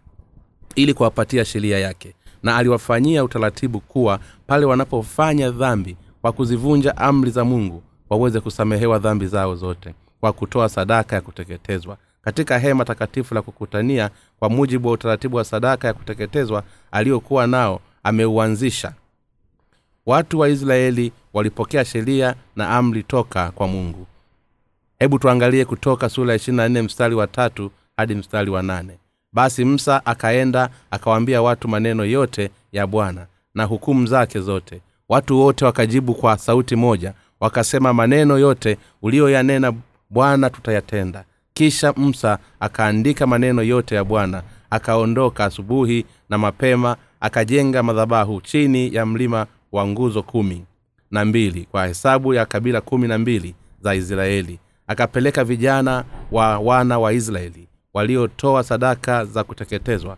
ili 0.74 0.94
kuwapatia 0.94 1.44
sheria 1.44 1.78
yake. 1.78 2.14
Na 2.42 2.56
aliwafanyia 2.56 3.24
utaratibu 3.24 3.80
kuwa 3.80 4.20
pale 4.46 4.66
wanapofanya 4.66 5.50
dhambi 5.50 5.96
kwa 6.22 6.32
kuzivunja 6.32 6.96
amri 6.96 7.30
za 7.30 7.44
mungu 7.44 7.82
waweze 8.10 8.40
kusamehewa 8.40 8.98
dhambi 8.98 9.26
zao 9.26 9.56
zote 9.56 9.94
kwa 10.20 10.32
kutoa 10.32 10.68
sadaka 10.68 11.16
ya 11.16 11.22
kuteketezwa. 11.22 11.96
Katika 12.22 12.58
hema 12.58 12.84
takatifu 12.84 13.34
la 13.34 13.42
kukutania 13.42 14.10
kwa 14.38 14.50
mujibu 14.50 14.88
wa 14.88 14.94
utaratibu 14.94 15.36
wa 15.36 15.44
sadaka 15.44 15.88
ya 15.88 15.94
kuteketezwa 15.94 16.62
aliyokuwa 16.92 17.46
nao 17.46 17.80
ameuanzisha. 18.02 18.92
Watu 20.06 20.38
wa 20.38 20.48
israeli 20.48 21.12
walipokea 21.32 21.84
sheria 21.84 22.34
na 22.56 22.68
amri 22.70 23.02
toka 23.02 23.50
kwa 23.50 23.68
mungu. 23.68 24.06
Hebu 24.98 25.18
tuangalie 25.18 25.64
kutoka 25.64 26.08
sura 26.08 26.38
ya 26.56 26.82
mstari 26.82 27.14
wa 27.14 27.26
tatu 27.26 27.70
hadi 27.96 28.14
mstari 28.14 28.50
wa 28.50 28.62
nane. 28.62 28.98
Basi 29.32 29.64
msa 29.64 30.06
akaenda 30.06 30.70
akawaambia 30.90 31.42
watu 31.42 31.68
maneno 31.68 32.04
yote 32.04 32.50
ya 32.72 32.86
bwana 32.86 33.26
na 33.54 33.64
hukumu 33.64 34.06
zake 34.06 34.40
zote 34.40 34.80
watu 35.10 35.40
wote 35.40 35.64
wakajibu 35.64 36.14
kwa 36.14 36.38
sauti 36.38 36.76
moja 36.76 37.14
wakasema 37.40 37.92
maneno 37.92 38.38
yote 38.38 38.78
uliyoyanena 39.02 39.72
bwana 40.10 40.50
tutayatenda. 40.50 41.24
Kisha 41.54 41.92
msa 41.92 42.38
akaandika 42.60 43.26
maneno 43.26 43.62
yote 43.62 43.94
ya 43.94 44.04
bwana 44.04 44.42
akaondoka 44.70 45.44
asubuhi 45.44 46.04
na 46.28 46.38
mapema 46.38 46.96
akajenga 47.20 47.82
madhabahu 47.82 48.40
chini 48.40 48.94
ya 48.94 49.06
mlima 49.06 49.46
wa 49.72 49.86
nguzo 49.86 50.22
kumi 50.22 50.64
na 51.10 51.24
mbili 51.24 51.68
kwa 51.70 51.86
hesabu 51.86 52.34
ya 52.34 52.46
kabila 52.46 52.80
kumi 52.80 53.08
na 53.08 53.18
mbili 53.18 53.54
za 53.80 53.94
israeli. 53.94 54.58
Akapeleka 54.86 55.44
vijana 55.44 56.04
wa 56.32 56.58
wana 56.58 56.98
wa 56.98 57.12
israeli 57.12 57.68
waliotoa 57.94 58.62
sadaka 58.62 59.24
za 59.24 59.44
kuteketezwa 59.44 60.16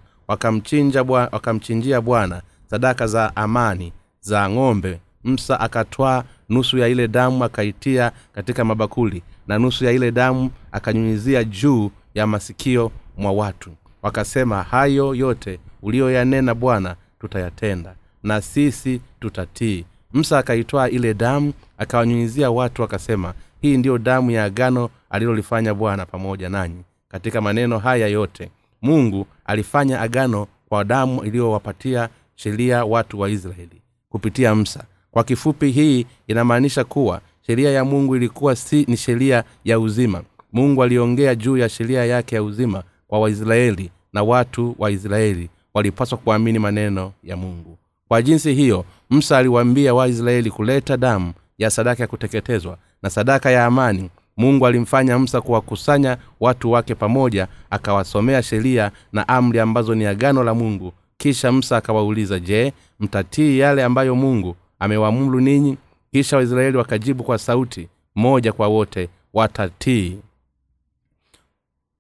wakamchinjia 1.33 2.01
bwana 2.01 2.43
sadaka 2.71 3.07
za 3.07 3.37
amani 3.37 3.93
za 4.23 4.49
ng'ombe. 4.51 5.01
Msa 5.25 5.61
akatwaa 5.61 6.25
nusu 6.49 6.79
ya 6.79 6.89
ile 6.89 7.09
damu 7.09 7.45
akaitia 7.45 8.13
katika 8.35 8.65
mabakuli 8.65 9.23
na 9.47 9.59
nusu 9.59 9.85
ya 9.85 9.93
ile 9.93 10.11
damu 10.13 10.51
akanyunyizia 10.73 11.45
juu 11.45 11.91
ya 12.15 12.27
masikio 12.27 12.93
mwa 13.17 13.33
watu. 13.33 13.71
Wakasema 14.03 14.63
hayo 14.63 15.15
yote 15.15 15.59
uliyoyanena 15.83 16.55
bwana 16.55 16.97
tutayatenda 17.21 17.95
na 18.23 18.41
sisi 18.41 19.01
tutatii. 19.21 19.85
Msa 20.13 20.39
akaitwaa 20.39 20.89
ile 20.89 21.15
damu 21.15 21.53
akawanyunyizia 21.79 22.51
watu 22.51 22.83
akasema 22.83 23.35
hii 23.61 23.77
ndiyo 23.77 23.99
damu 23.99 24.31
ya 24.31 24.45
agano 24.45 24.91
alilolifanya 25.11 25.75
bwana 25.75 26.07
pamoja 26.07 26.49
nanyi 26.49 26.83
katika 27.09 27.41
maneno 27.41 27.79
haya 27.79 28.07
yote. 28.09 28.51
Mungu 28.83 29.27
alifanya 29.45 30.01
agano 30.01 30.47
kwa 30.69 30.85
damu 30.85 31.25
iliyowapatia 31.25 32.09
sheria 32.37 32.85
watu 32.85 33.21
wa 33.21 33.31
israeli 33.31 33.82
kupitia 34.13 34.55
msa 34.55 34.85
kwa 35.11 35.25
kifupi 35.25 35.71
hii 35.71 36.07
inamaanisha 36.27 36.85
kuwa 36.85 37.21
sheria 37.47 37.71
ya 37.71 37.85
mungu 37.85 38.17
ilikuwa 38.17 38.57
si 38.57 38.85
ni 38.89 38.97
sheria 38.97 39.45
ya 39.65 39.81
uzima. 39.81 40.23
Mungu 40.53 40.83
aliongea 40.83 41.35
juu 41.35 41.57
ya 41.57 41.69
sheria 41.69 42.05
yake 42.05 42.35
ya 42.35 42.43
uzima 42.43 42.83
kwa 43.07 43.21
waisraeli 43.21 43.91
na 44.13 44.23
watu 44.23 44.75
wa 44.79 44.91
israeli. 44.91 45.51
Walipaswa 45.75 46.19
kuamini 46.19 46.59
maneno 46.59 47.13
ya 47.25 47.37
mungu. 47.37 47.79
Kwa 48.09 48.23
jinsi 48.23 48.55
hiyo 48.55 48.85
msa 49.11 49.39
aliwaambia 49.39 49.95
waisraeli 49.95 50.51
kuleta 50.51 50.97
damu 50.97 51.33
ya 51.59 51.71
sadaka 51.71 52.03
ya 52.03 52.07
kuteketezwa 52.07 52.79
na 53.03 53.11
sadaka 53.11 53.51
ya 53.51 53.67
amani. 53.67 54.11
Mungu 54.37 54.67
alimfanya 54.67 55.19
msa 55.19 55.41
kuwakusanya 55.41 56.17
watu 56.41 56.71
wake 56.73 56.95
pamoja 56.95 57.49
akawasomea 57.71 58.43
sheria 58.43 58.91
na 59.13 59.29
amri 59.29 59.61
ambazo 59.61 59.95
ni 59.95 60.07
agano 60.07 60.45
la 60.45 60.55
mungu 60.55 60.93
kisha 61.23 61.53
musa 61.53 61.77
akawauliza 61.77 62.41
je 62.41 62.73
mtatii 63.01 63.59
yale 63.59 63.85
ambayo 63.85 64.15
mungu 64.15 64.57
amewaamuru 64.79 65.41
ninyi? 65.41 65.77
Kisha 66.13 66.37
waisraeli 66.37 66.77
wakajibu 66.77 67.25
kwa 67.25 67.39
sauti 67.39 67.89
moja 68.15 68.53
kwa 68.53 68.69
wote 68.69 69.09
watatii. 69.35 70.19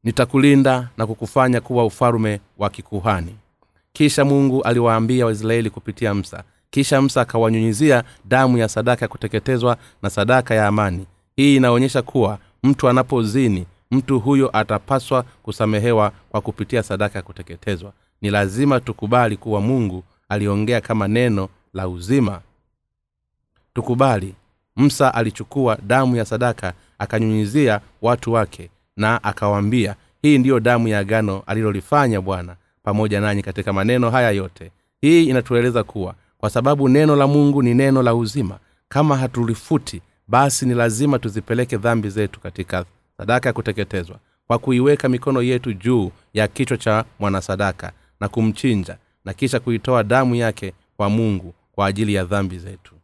Nitakulinda 0.04 0.88
na 0.96 1.06
kukufanya 1.06 1.60
kuwa 1.60 1.84
ufalume 1.86 2.40
wa 2.58 2.70
kikuhani. 2.70 3.36
Kisha 3.92 4.24
mungu 4.24 4.62
aliwaambia 4.62 5.26
waisraeli 5.26 5.70
kupitia 5.70 6.14
msa 6.14 6.44
kisha 6.70 7.02
msa 7.02 7.20
akawanyunyizia 7.20 8.04
damu 8.24 8.58
ya 8.58 8.68
sadaka 8.68 9.04
ya 9.04 9.08
kuteketezwa 9.08 9.76
na 10.02 10.10
sadaka 10.10 10.54
ya 10.54 10.66
amani. 10.66 11.06
Hii 11.36 11.56
inaonyesha 11.56 12.02
kuwa 12.02 12.38
mtu 12.62 12.88
anapozini 12.88 13.66
mtu 13.90 14.20
huyo 14.20 14.50
atapaswa 14.56 15.22
kusamehewa 15.42 16.12
kwa 16.30 16.40
kupitia 16.40 16.82
sadaka 16.82 17.18
ya 17.18 17.22
kuteketezwa 17.22 17.92
ni 18.22 18.30
lazima 18.30 18.80
tukubali 18.80 19.36
kuwa 19.36 19.60
mungu 19.60 20.04
aliongea 20.28 20.80
kama 20.80 21.08
neno 21.08 21.48
la 21.74 21.88
uzima. 21.88 22.40
Tukubali 23.74 24.34
msa 24.76 25.14
alichukua 25.14 25.78
damu 25.86 26.16
ya 26.16 26.24
sadaka 26.24 26.72
akanyunyizia 26.98 27.80
watu 28.02 28.32
wake 28.32 28.70
na 28.96 29.24
akawaambia 29.24 29.94
hii 30.22 30.38
ndiyo 30.38 30.60
damu 30.60 30.88
ya 30.88 30.98
agano 30.98 31.42
alilolifanya 31.46 32.20
bwana 32.20 32.56
pamoja 32.82 33.20
nanyi 33.20 33.42
katika 33.42 33.72
maneno 33.72 34.10
haya 34.10 34.30
yote. 34.30 34.70
Hii 35.00 35.24
inatueleza 35.24 35.84
kuwa 35.84 36.14
kwa 36.38 36.50
sababu 36.50 36.88
neno 36.88 37.16
la 37.16 37.26
mungu 37.26 37.62
ni 37.62 37.74
neno 37.74 38.02
la 38.02 38.14
uzima 38.14 38.58
kama 38.88 39.16
hatulifuti 39.16 40.02
basi 40.28 40.66
ni 40.66 40.74
lazima 40.74 41.18
tuzipeleke 41.18 41.76
dhambi 41.76 42.08
zetu 42.10 42.40
katika 42.40 42.84
sadaka 43.18 43.48
ya 43.48 43.52
kuteketezwa 43.52 44.16
kwa 44.46 44.58
kuiweka 44.58 45.08
mikono 45.08 45.42
yetu 45.42 45.72
juu 45.72 46.10
ya 46.34 46.48
kichwa 46.48 46.76
cha 46.76 47.04
mwanasadaka 47.20 47.92
na 48.22 48.28
kumchinja 48.28 48.96
na 49.24 49.32
kisha 49.34 49.60
kuitoa 49.60 50.04
damu 50.04 50.34
yake 50.34 50.72
kwa 50.96 51.10
mungu 51.10 51.54
kwa 51.72 51.86
ajili 51.86 52.14
ya 52.14 52.24
dhambi 52.24 52.58
zetu. 52.58 52.94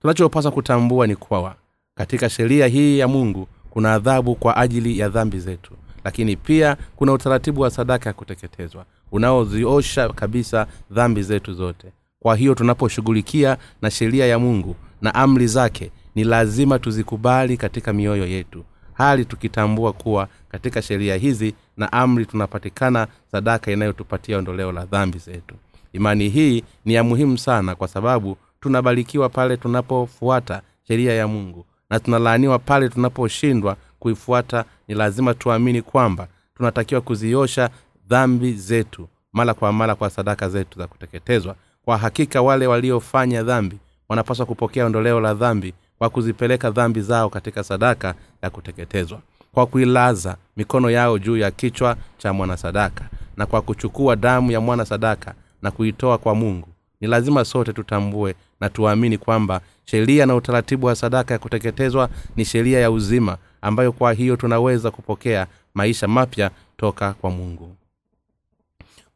Tunachopaswa 0.00 0.50
kutambua 0.52 1.06
ni 1.06 1.16
kwawa 1.16 1.54
katika 1.94 2.30
sheria 2.30 2.66
hii 2.66 2.98
ya 2.98 3.08
mungu 3.08 3.48
kuna 3.70 3.94
adhabu 3.94 4.34
kwa 4.34 4.56
ajili 4.56 4.98
ya 4.98 5.08
dhambi 5.08 5.38
zetu 5.40 5.72
lakini 6.04 6.36
pia 6.36 6.76
kuna 6.96 7.12
utaratibu 7.12 7.60
wa 7.60 7.70
sadaka 7.70 8.08
ya 8.10 8.12
kuteketezwa 8.14 8.84
unaoziosha 9.12 10.08
kabisa 10.08 10.66
dhambi 10.90 11.22
zetu 11.22 11.54
zote. 11.54 11.92
Kwa 12.20 12.36
hiyo 12.36 12.54
tunaposhughulikia 12.54 13.56
na 13.82 13.90
sheria 13.90 14.26
ya 14.26 14.38
mungu 14.38 14.76
na 15.02 15.14
amri 15.14 15.46
zake 15.46 15.90
ni 16.14 16.24
lazima 16.24 16.78
tuzikubali 16.78 17.56
katika 17.56 17.92
mioyo 17.92 18.26
yetu 18.26 18.64
hali 18.92 19.24
tukitambua 19.24 19.92
kuwa 19.92 20.28
katika 20.48 20.82
sheria 20.82 21.16
hizi 21.16 21.54
na 21.76 21.92
amri 21.92 22.26
tunapatikana 22.26 23.06
sadaka 23.32 23.72
inayotupatia 23.72 24.38
ondoleo 24.38 24.72
la 24.72 24.84
dhambi 24.84 25.18
zetu. 25.18 25.54
Imani 25.92 26.28
hii 26.28 26.64
ni 26.84 26.94
ya 26.94 27.04
muhimu 27.04 27.38
sana 27.38 27.74
kwa 27.74 27.88
sababu 27.88 28.36
tunabarikiwa 28.60 29.28
pale 29.28 29.56
tunapofuata 29.56 30.62
sheria 30.88 31.12
ya 31.14 31.28
mungu 31.28 31.64
na 31.90 32.00
tunalaaniwa 32.00 32.58
pale 32.58 32.88
tunaposhindwa 32.88 33.76
kuifuata. 33.98 34.64
Ni 34.88 34.94
lazima 34.94 35.34
tuamini 35.34 35.82
kwamba 35.82 36.28
tunatakiwa 36.56 37.00
kuziosha 37.00 37.70
dhambi 38.08 38.52
zetu 38.52 39.08
mara 39.32 39.54
kwa 39.54 39.72
mara 39.72 39.94
kwa 39.94 40.10
sadaka 40.10 40.48
zetu 40.48 40.78
za 40.78 40.86
kuteketezwa. 40.86 41.54
Kwa 41.84 41.98
hakika 41.98 42.42
wale 42.42 42.66
waliofanya 42.66 43.42
dhambi 43.42 43.78
wanapaswa 44.08 44.46
kupokea 44.46 44.86
ondoleo 44.86 45.20
la 45.20 45.34
dhambi 45.34 45.74
kwa 46.02 46.10
kuzipeleka 46.10 46.70
dhambi 46.70 47.00
zao 47.00 47.28
katika 47.30 47.64
sadaka 47.64 48.14
ya 48.42 48.50
kuteketezwa 48.50 49.20
kwa 49.52 49.66
kuilaza 49.66 50.36
mikono 50.56 50.90
yao 50.90 51.18
juu 51.18 51.36
ya 51.36 51.50
kichwa 51.50 51.96
cha 52.18 52.32
mwanasadaka 52.32 53.08
na 53.36 53.46
kwa 53.46 53.62
kuchukua 53.62 54.16
damu 54.16 54.50
ya 54.50 54.60
mwana 54.60 54.84
sadaka 54.84 55.34
na 55.62 55.70
kuitoa 55.70 56.18
kwa 56.18 56.34
mungu. 56.34 56.68
Ni 57.00 57.08
lazima 57.08 57.44
sote 57.44 57.72
tutambue 57.72 58.34
na 58.60 58.68
tuamini 58.68 59.18
kwamba 59.18 59.60
sheria 59.84 60.26
na 60.26 60.34
utaratibu 60.34 60.86
wa 60.86 60.94
sadaka 60.94 61.34
ya 61.34 61.38
kuteketezwa 61.38 62.08
ni 62.36 62.44
sheria 62.44 62.80
ya 62.80 62.90
uzima 62.90 63.36
ambayo 63.60 63.92
kwa 63.92 64.12
hiyo 64.12 64.36
tunaweza 64.36 64.90
kupokea 64.90 65.46
maisha 65.74 66.08
mapya 66.08 66.50
toka 66.76 67.12
kwa 67.12 67.30
mungu. 67.30 67.76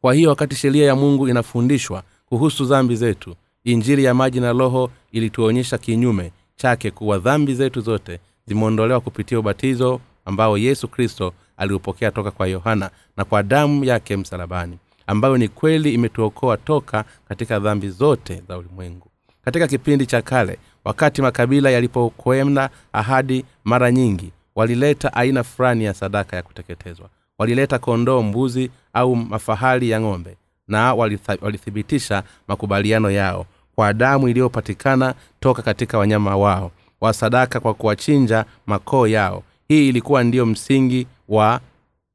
Kwa 0.01 0.13
hiyo 0.13 0.29
wakati 0.29 0.55
sheria 0.55 0.85
ya 0.85 0.95
mungu 0.95 1.27
inafundishwa 1.27 2.03
kuhusu 2.25 2.65
dhambi 2.65 2.95
zetu 2.95 3.35
injili 3.63 4.03
ya 4.03 4.13
maji 4.13 4.39
na 4.39 4.53
roho 4.53 4.91
ilituonyesha 5.11 5.77
kinyume 5.77 6.31
chake 6.57 6.91
kuwa 6.91 7.17
dhambi 7.17 7.53
zetu 7.55 7.81
zote 7.81 8.19
zimeondolewa 8.47 9.01
kupitia 9.01 9.39
ubatizo 9.39 10.01
ambao 10.25 10.57
yesu 10.57 10.87
kristo 10.87 11.33
aliupokea 11.57 12.11
toka 12.11 12.31
kwa 12.31 12.47
yohana 12.47 12.89
na 13.17 13.25
kwa 13.25 13.43
damu 13.43 13.83
yake 13.85 14.17
msalabani 14.17 14.77
ambayo 15.07 15.37
ni 15.37 15.47
kweli 15.47 15.93
imetuokoa 15.93 16.57
toka 16.57 17.05
katika 17.29 17.59
dhambi 17.59 17.89
zote 17.89 18.41
za 18.47 18.57
ulimwengu. 18.57 19.07
Katika 19.45 19.67
kipindi 19.67 20.05
cha 20.05 20.21
kale 20.21 20.57
wakati 20.85 21.21
makabila 21.21 21.69
yalipokwenda 21.69 22.69
ahadi 22.93 23.45
mara 23.63 23.91
nyingi 23.91 24.31
walileta 24.55 25.13
aina 25.13 25.43
fulani 25.43 25.83
ya 25.83 25.93
sadaka 25.93 26.35
ya 26.35 26.43
kuteketezwa. 26.43 27.09
Walileta 27.37 27.79
kondoo 27.79 28.21
mbuzi 28.21 28.69
au 28.93 29.15
mafahali 29.15 29.89
ya 29.89 30.01
ng'ombe 30.01 30.37
na 30.67 30.93
walithibitisha 31.41 32.23
makubaliano 32.47 33.11
yao 33.11 33.45
kwa 33.79 33.93
damu 33.93 34.27
iliyopatikana 34.29 35.13
toka 35.39 35.61
katika 35.61 35.97
wanyama 35.97 36.37
wao 36.37 36.71
wa 37.01 37.13
sadaka 37.13 37.59
kwa 37.59 37.73
kuwachinja 37.73 38.45
makoo 38.67 39.07
yao. 39.07 39.43
Hii 39.67 39.89
ilikuwa 39.89 40.23
ndiyo 40.23 40.45
msingi 40.45 41.07
wa 41.29 41.59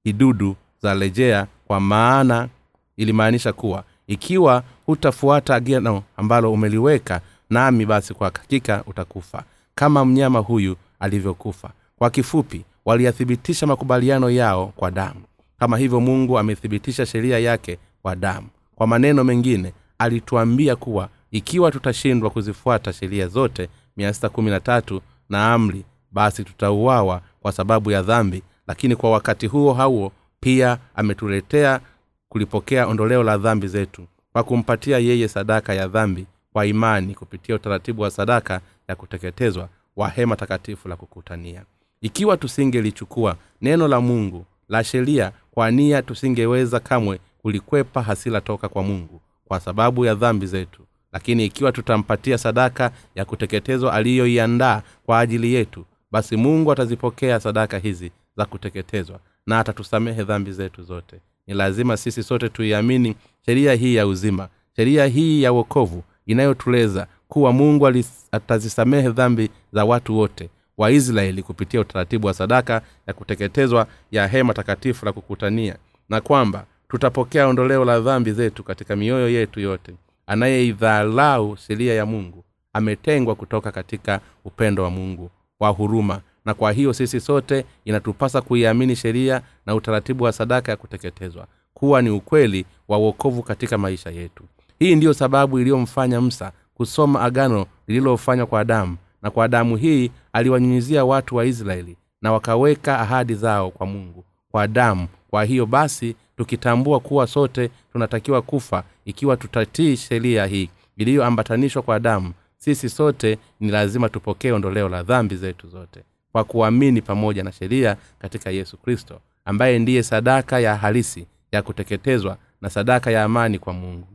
idudu 0.05 0.57
za 0.83 0.95
rejea 0.95 1.47
kwa 1.67 1.81
maana 1.81 2.49
ilimaanisha 2.97 3.53
kuwa 3.53 3.85
ikiwa 4.07 4.63
hutafuata 4.87 5.55
agano 5.55 6.03
ambalo 6.17 6.53
umeliweka 6.53 7.21
nami 7.51 7.87
basi 7.87 8.15
kwa 8.15 8.27
hakika 8.35 8.85
utakufa 8.87 9.43
kama 9.75 10.05
mnyama 10.05 10.39
huyu 10.39 10.77
alivyokufa. 11.01 11.71
Kwa 11.99 12.11
kifupi 12.11 12.65
waliyathibitisha 12.85 13.67
makubaliano 13.67 14.31
yao 14.31 14.67
kwa 14.77 14.91
damu. 14.91 15.21
Kama 15.59 15.79
hivyo 15.79 16.01
mungu 16.01 16.39
amethibitisha 16.39 17.07
sheria 17.07 17.39
yake 17.39 17.79
kwa 18.03 18.17
damu. 18.17 18.47
Kwa 18.75 18.87
maneno 18.87 19.25
mengine 19.25 19.73
alituambia 19.99 20.77
kuwa 20.77 21.09
ikiwa 21.33 21.71
tutashindwa 21.71 22.31
kuzifuata 22.31 22.93
sheria 22.93 23.29
zote 23.29 23.69
613 23.99 25.01
na 25.29 25.53
amri 25.55 25.85
basi 26.13 26.45
tutauawa 26.45 27.23
kwa 27.41 27.53
sababu 27.53 27.91
ya 27.91 28.03
dhambi. 28.03 28.43
Lakini 28.67 28.97
kwa 28.97 29.11
wakati 29.11 29.47
huo 29.47 29.73
hauo 29.75 30.13
pia 30.41 30.79
ametuletea 30.95 31.81
kulipokea 32.29 32.87
ondoleo 32.87 33.23
la 33.23 33.39
dhambi 33.39 33.69
zetu 33.69 34.07
kwa 34.33 34.43
kumpatia 34.43 34.99
yeye 34.99 35.29
sadaka 35.29 35.75
ya 35.75 35.89
dhambi 35.89 36.27
kwa 36.53 36.67
imani 36.67 37.15
kupitia 37.15 37.55
utaratibu 37.55 38.03
wa 38.03 38.11
sadaka 38.11 38.61
ya 38.89 38.97
kuteketezwa 38.97 39.69
wa 39.97 40.09
hema 40.09 40.37
takatifu 40.37 40.89
la 40.89 40.97
kukutania. 40.97 41.63
Ikiwa 42.01 42.37
tusingelichukua 42.37 43.37
neno 43.61 43.89
la 43.89 44.01
mungu 44.01 44.45
la 44.69 44.85
sheria 44.85 45.33
kwa 45.51 45.71
nia 45.71 46.03
tusingeweza 46.03 46.81
kamwe 46.81 47.21
kulikwepa 47.43 48.03
hasila 48.03 48.41
toka 48.41 48.69
kwa 48.69 48.83
mungu 48.83 49.21
kwa 49.45 49.61
sababu 49.61 50.05
ya 50.05 50.15
dhambi 50.15 50.47
zetu 50.47 50.82
lakini 51.13 51.45
ikiwa 51.45 51.73
tutampatia 51.73 52.39
sadaka 52.39 52.91
ya 53.15 53.25
kuteketezwa 53.25 53.93
aliyoiandaa 53.93 54.83
kwa 55.07 55.19
ajili 55.21 55.55
yetu 55.55 55.85
basi 56.13 56.37
mungu 56.37 56.73
atazipokea 56.73 57.41
sadaka 57.41 57.79
hizi 57.79 58.11
za 58.37 58.45
kuteketezwa 58.45 59.21
na 59.47 59.59
atatusamehe 59.59 60.25
dhambi 60.25 60.53
zetu 60.53 60.83
zote. 60.83 61.21
Ni 61.47 61.55
lazima 61.55 61.97
sisi 61.97 62.23
sote 62.23 62.49
tuiamini 62.49 63.15
sheria 63.47 63.75
hii 63.75 63.95
ya 63.95 64.07
uzima 64.07 64.49
sheria 64.77 65.07
hii 65.07 65.43
ya 65.43 65.53
wokovu 65.53 66.03
inayotuleza 66.27 67.07
kuwa 67.29 67.53
mungu 67.53 68.05
atazisamehe 68.33 69.11
dhambi 69.11 69.51
za 69.73 69.85
watu 69.85 70.19
wote 70.19 70.51
waisraeli 70.79 71.43
kupitia 71.43 71.81
utaratibu 71.81 72.27
wa 72.27 72.35
sadaka 72.35 72.83
ya 73.07 73.15
kuteketezwa 73.15 73.87
ya 74.11 74.29
hema 74.29 74.55
takatifu 74.55 75.07
la 75.07 75.13
kukutania 75.13 75.77
na 76.09 76.21
kwamba 76.21 76.65
tutapokea 76.89 77.47
ondoleo 77.49 77.85
la 77.85 78.01
dhambi 78.01 78.33
zetu 78.33 78.65
katika 78.65 78.97
mioyo 78.97 79.29
yetu 79.29 79.61
yote 79.61 79.95
anayeidhalau 80.27 81.57
sheria 81.57 81.95
ya 81.95 82.07
mungu 82.07 82.45
ametengwa 82.73 83.35
kutoka 83.35 83.73
katika 83.73 84.21
upendo 84.45 84.83
wa 84.83 84.91
mungu 84.91 85.31
wa 85.61 85.69
huruma. 85.69 86.21
Na 86.45 86.55
kwa 86.55 86.73
hiyo 86.73 86.93
sisi 86.93 87.21
sote 87.21 87.65
inatupasa 87.85 88.41
kuiamini 88.41 88.97
sheria 88.97 89.43
na 89.67 89.75
utaratibu 89.75 90.25
wa 90.25 90.33
sadaka 90.33 90.73
ya 90.73 90.77
kuteketezwa 90.77 91.47
kuwa 91.75 92.03
ni 92.03 92.11
ukweli 92.11 92.65
wa 92.89 92.99
uokovu 92.99 93.43
katika 93.43 93.79
maisha 93.79 94.11
yetu. 94.11 94.45
Hii 94.79 94.95
ndiyo 94.97 95.15
sababu 95.15 95.59
iliyomfanya 95.59 96.21
msa 96.21 96.53
kusoma 96.75 97.21
agano 97.21 97.67
lililofanywa 97.89 98.47
kwa 98.47 98.65
damu 98.65 98.97
na 99.23 99.31
kwa 99.31 99.49
damu 99.49 99.77
hii 99.77 100.11
aliwanyunyizia 100.33 101.05
watu 101.05 101.37
wa 101.37 101.45
israeli 101.45 101.97
na 102.23 102.33
wakaweka 102.33 102.99
ahadi 103.01 103.35
zao 103.35 103.71
kwa 103.71 103.87
mungu 103.87 104.25
kwa 104.51 104.69
damu 104.69 105.09
kwa 105.31 105.45
hiyo 105.45 105.67
basi 105.67 106.17
tukitambua 106.43 107.01
kuwa 107.01 107.27
sote 107.27 107.71
tunatakiwa 107.93 108.43
kufa 108.43 108.85
ikiwa 109.05 109.37
tutatii 109.37 109.97
sheria 109.97 110.47
hii 110.47 110.71
iliyoambatanishwa 110.97 111.83
kwa 111.83 112.01
damu 112.01 112.33
sisi 112.59 112.89
sote 112.89 113.39
ni 113.61 113.71
lazima 113.71 114.09
tupokee 114.09 114.53
ondoleo 114.53 114.89
la 114.89 115.03
dhambi 115.03 115.37
zetu 115.37 115.69
zote 115.69 116.01
kwa 116.33 116.45
kuamini 116.45 117.03
pamoja 117.03 117.43
na 117.45 117.53
sheria 117.53 117.97
katika 118.19 118.51
yesu 118.51 118.77
kristo 118.77 119.21
ambaye 119.45 119.79
ndiye 119.79 120.03
sadaka 120.03 120.61
ya 120.61 120.77
halisi 120.77 121.27
ya 121.53 121.63
kuteketezwa 121.63 122.37
na 122.61 122.71
sadaka 122.71 123.11
ya 123.11 123.25
amani 123.25 123.59
kwa 123.59 123.73
mungu. 123.73 124.07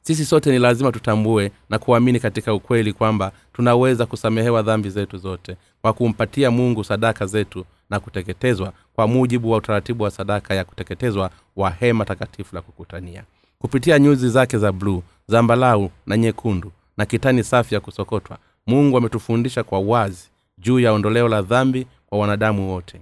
Sisi 0.00 0.24
sote 0.24 0.50
ni 0.50 0.58
lazima 0.58 0.92
tutambue 0.92 1.52
na 1.70 1.78
kuamini 1.78 2.20
katika 2.20 2.54
ukweli 2.54 2.92
kwamba 2.92 3.32
tunaweza 3.52 4.06
kusamehewa 4.06 4.62
dhambi 4.62 4.90
zetu 4.90 5.18
zote 5.18 5.56
kwa 5.82 5.92
kumpatia 5.92 6.50
mungu 6.50 6.84
sadaka 6.84 7.26
zetu 7.26 7.64
na 7.90 8.00
kuteketezwa 8.00 8.72
kwa 8.94 9.06
mujibu 9.08 9.50
wa 9.50 9.58
utaratibu 9.58 10.04
wa 10.04 10.10
sadaka 10.10 10.54
ya 10.54 10.64
kuteketezwa 10.64 11.30
wa 11.56 11.70
hema 11.70 12.04
takatifu 12.04 12.54
la 12.54 12.62
kukutania. 12.62 13.24
Kupitia 13.58 13.98
nyuzi 13.98 14.28
zake 14.28 14.58
za 14.58 14.72
bluu 14.72 15.02
zambalau 15.26 15.90
na 16.06 16.16
nyekundu 16.16 16.72
na 16.96 17.06
kitani 17.06 17.44
safi 17.44 17.74
ya 17.74 17.80
kusokotwa 17.80 18.38
mungu 18.66 18.96
ametufundisha 18.96 19.62
kwa 19.62 19.80
wazi 19.80 20.28
juu 20.58 20.80
ya 20.80 20.92
ondoleo 20.92 21.28
la 21.28 21.42
dhambi 21.42 21.86
kwa 22.06 22.18
wanadamu 22.18 22.70
wote. 22.72 23.00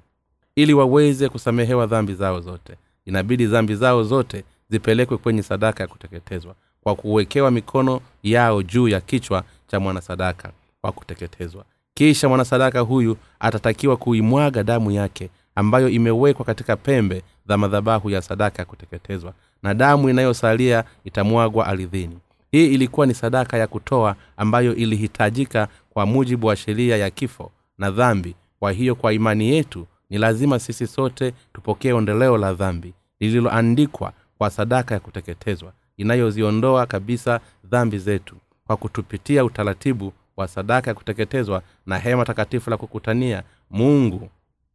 Ili 0.56 0.74
waweze 0.74 1.28
kusamehewa 1.28 1.86
dhambi 1.86 2.14
zao 2.14 2.40
zote 2.40 2.76
inabidi 3.06 3.46
dhambi 3.46 3.74
zao 3.74 4.04
zote 4.04 4.44
zipelekwe 4.70 5.16
kwenye 5.16 5.42
sadaka 5.42 5.82
ya 5.82 5.88
kuteketezwa 5.88 6.54
kwa 6.82 6.94
kuwekewa 6.94 7.50
mikono 7.50 8.00
yao 8.22 8.62
juu 8.62 8.88
ya 8.88 9.00
kichwa 9.00 9.44
cha 9.66 9.80
mwanasadaka 9.80 10.52
wa 10.82 10.92
kuteketezwa 10.92 11.64
kisha 11.94 12.28
mwanasadaka 12.28 12.80
huyu 12.80 13.16
atatakiwa 13.40 13.96
kuimwaga 13.96 14.62
damu 14.62 14.90
yake 14.90 15.30
ambayo 15.54 15.88
imewekwa 15.88 16.44
katika 16.44 16.76
pembe 16.76 17.22
za 17.48 17.58
madhabahu 17.58 18.10
ya 18.10 18.22
sadaka 18.22 18.62
ya 18.62 18.66
kuteketezwa 18.66 19.32
na 19.62 19.74
damu 19.74 20.08
inayosalia 20.10 20.84
itamwagwa 21.04 21.66
aridhini 21.66 22.18
hii 22.52 22.66
ilikuwa 22.74 23.06
ni 23.06 23.14
sadaka 23.14 23.58
ya 23.58 23.66
kutoa 23.66 24.16
ambayo 24.36 24.74
ilihitajika 24.74 25.68
kwa 25.90 26.06
mujibu 26.06 26.46
wa 26.46 26.56
sheria 26.56 26.96
ya 26.96 27.10
kifo 27.10 27.50
na 27.78 27.90
dhambi. 27.90 28.34
Kwa 28.58 28.72
hiyo 28.72 28.94
kwa 28.94 29.12
imani 29.12 29.48
yetu 29.48 29.86
ni 30.10 30.18
lazima 30.18 30.58
sisi 30.58 30.86
sote 30.86 31.32
tupokee 31.54 31.92
ondoleo 31.92 32.38
la 32.38 32.54
dhambi 32.54 32.94
lililoandikwa 33.20 34.12
kwa 34.38 34.50
sadaka 34.50 34.94
ya 34.94 35.00
kuteketezwa 35.00 35.72
inayoziondoa 35.96 36.86
kabisa 36.86 37.40
dhambi 37.64 37.98
zetu 37.98 38.36
kwa 38.66 38.76
kutupitia 38.76 39.44
utaratibu 39.44 40.12
wa 40.36 40.48
sadaka 40.48 40.90
ya 40.90 40.94
kuteketezwa 40.94 41.62
na 41.86 41.98
hema 41.98 42.24
takatifu 42.24 42.70
la 42.70 42.76
kukutania. 42.76 43.42
Mungu 43.70 44.28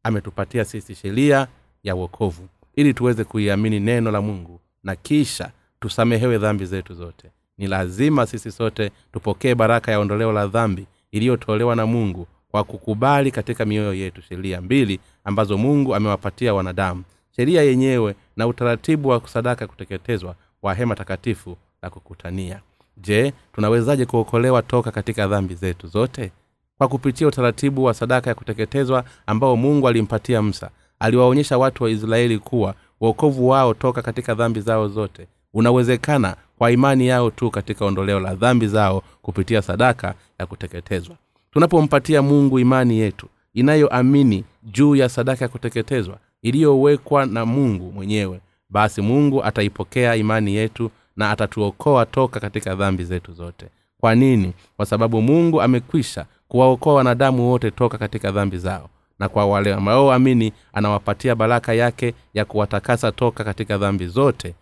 ametupatia 0.04 0.66
sisi 0.66 0.96
sheria 0.96 1.48
ya 1.84 1.96
uokovu 1.96 2.48
ili 2.76 2.94
tuweze 2.94 3.24
kuiamini 3.24 3.80
neno 3.80 4.12
la 4.12 4.22
mungu 4.22 4.60
na 4.84 4.96
kisha 4.96 5.52
tusamehewe 5.80 6.38
dhambi 6.38 6.66
zetu 6.66 6.94
zote. 6.94 7.32
Ni 7.58 7.68
lazima 7.68 8.26
sisi 8.26 8.52
sote 8.52 8.92
tupokee 9.14 9.56
baraka 9.56 9.92
ya 9.92 10.00
ondoleo 10.00 10.32
la 10.32 10.48
dhambi 10.48 10.86
iliyotolewa 11.12 11.76
na 11.76 11.86
mungu 11.86 12.28
kwa 12.52 12.64
kukubali 12.64 13.32
katika 13.32 13.66
mioyo 13.66 13.94
yetu 13.94 14.22
sheria 14.22 14.62
mbili 14.62 15.00
ambazo 15.24 15.58
mungu 15.58 15.96
amewapatia 15.96 16.54
wanadamu. 16.54 17.04
Sheria 17.36 17.62
yenyewe 17.62 18.16
na 18.38 18.48
utaratibu 18.48 19.10
wa 19.10 19.28
sadaka 19.28 19.68
kuteketezwa 19.68 20.36
wa 20.62 20.74
hema 20.74 20.96
takatifu 20.96 21.58
la 21.82 21.90
kukutania 21.90 22.62
je 23.02 23.34
tunawezaje 23.54 24.06
kuokolewa 24.06 24.62
toka 24.62 24.92
katika 24.92 25.28
dhambi 25.28 25.56
zetu 25.56 25.88
zote? 25.88 26.32
Kwa 26.78 26.88
kupitia 26.88 27.28
utaratibu 27.28 27.84
wa 27.84 27.94
sadaka 27.94 28.30
ya 28.30 28.36
kuteketezwa 28.36 29.04
ambao 29.28 29.56
mungu 29.56 29.88
alimpatia 29.88 30.42
msa 30.42 30.70
aliwaonyesha 31.00 31.58
watu 31.58 31.84
wa 31.84 31.90
israeli 31.90 32.40
kuwa 32.40 32.74
uokovu 33.02 33.50
wao 33.50 33.74
toka 33.74 34.02
katika 34.02 34.34
dhambi 34.34 34.62
zao 34.62 34.88
zote 34.88 35.28
unawezekana 35.54 36.36
kwa 36.58 36.72
imani 36.72 37.08
yao 37.08 37.30
tu 37.32 37.52
katika 37.52 37.86
ondoleo 37.86 38.20
la 38.20 38.36
dhambi 38.36 38.68
zao 38.68 39.04
kupitia 39.22 39.62
sadaka 39.62 40.14
ya 40.40 40.46
kuteketezwa. 40.46 41.16
Tunapompatia 41.52 42.22
mungu 42.22 42.60
imani 42.60 42.98
yetu 43.00 43.28
inayoamini 43.54 44.44
juu 44.64 44.96
ya 44.96 45.10
sadaka 45.10 45.46
ya 45.46 45.50
kuteketezwa 45.50 46.18
iliyowekwa 46.42 47.26
na 47.26 47.46
mungu 47.46 47.92
mwenyewe 47.92 48.40
basi 48.70 49.02
mungu 49.02 49.44
ataipokea 49.44 50.16
imani 50.16 50.56
yetu 50.56 50.92
na 51.18 51.32
atatuokoa 51.32 52.06
toka 52.06 52.40
katika 52.40 52.76
dhambi 52.76 53.04
zetu 53.04 53.34
zote. 53.34 53.66
Kwa 54.00 54.16
nini? 54.16 54.54
Kwa 54.78 54.86
sababu 54.86 55.22
mungu 55.22 55.62
amekwisha 55.62 56.26
kuwaokoa 56.48 56.94
wanadamu 56.94 57.50
wote 57.52 57.72
toka 57.72 57.98
katika 57.98 58.32
dhambi 58.32 58.58
zao. 58.58 58.90
Na 59.20 59.30
kwa 59.30 59.46
wale 59.46 59.74
wanaoamini 59.74 60.54
anawapatia 60.74 61.36
baraka 61.36 61.74
yake 61.74 62.14
ya 62.34 62.46
kuwatakasa 62.46 63.12
toka 63.12 63.44
katika 63.44 63.78
dhambi 63.78 64.08
zote 64.08 64.56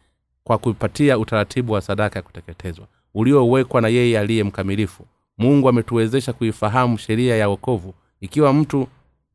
kwa 0.43 0.57
kupatia 0.57 1.17
utaratibu 1.17 1.73
wa 1.73 1.81
sadaka 1.81 2.19
ya 2.19 2.23
kuteketezwa 2.23 2.87
uliowekwa 3.13 3.81
na 3.81 3.87
yeye 3.87 4.19
aliye 4.19 4.43
mkamilifu. 4.43 5.05
Mungu 5.37 5.69
ametuwezesha 5.69 6.33
kuifahamu 6.33 6.97
sheria 6.97 7.35
ya 7.35 7.49
wokovu. 7.49 7.93
Ikiwa 8.21 8.53
mtu 8.53 8.87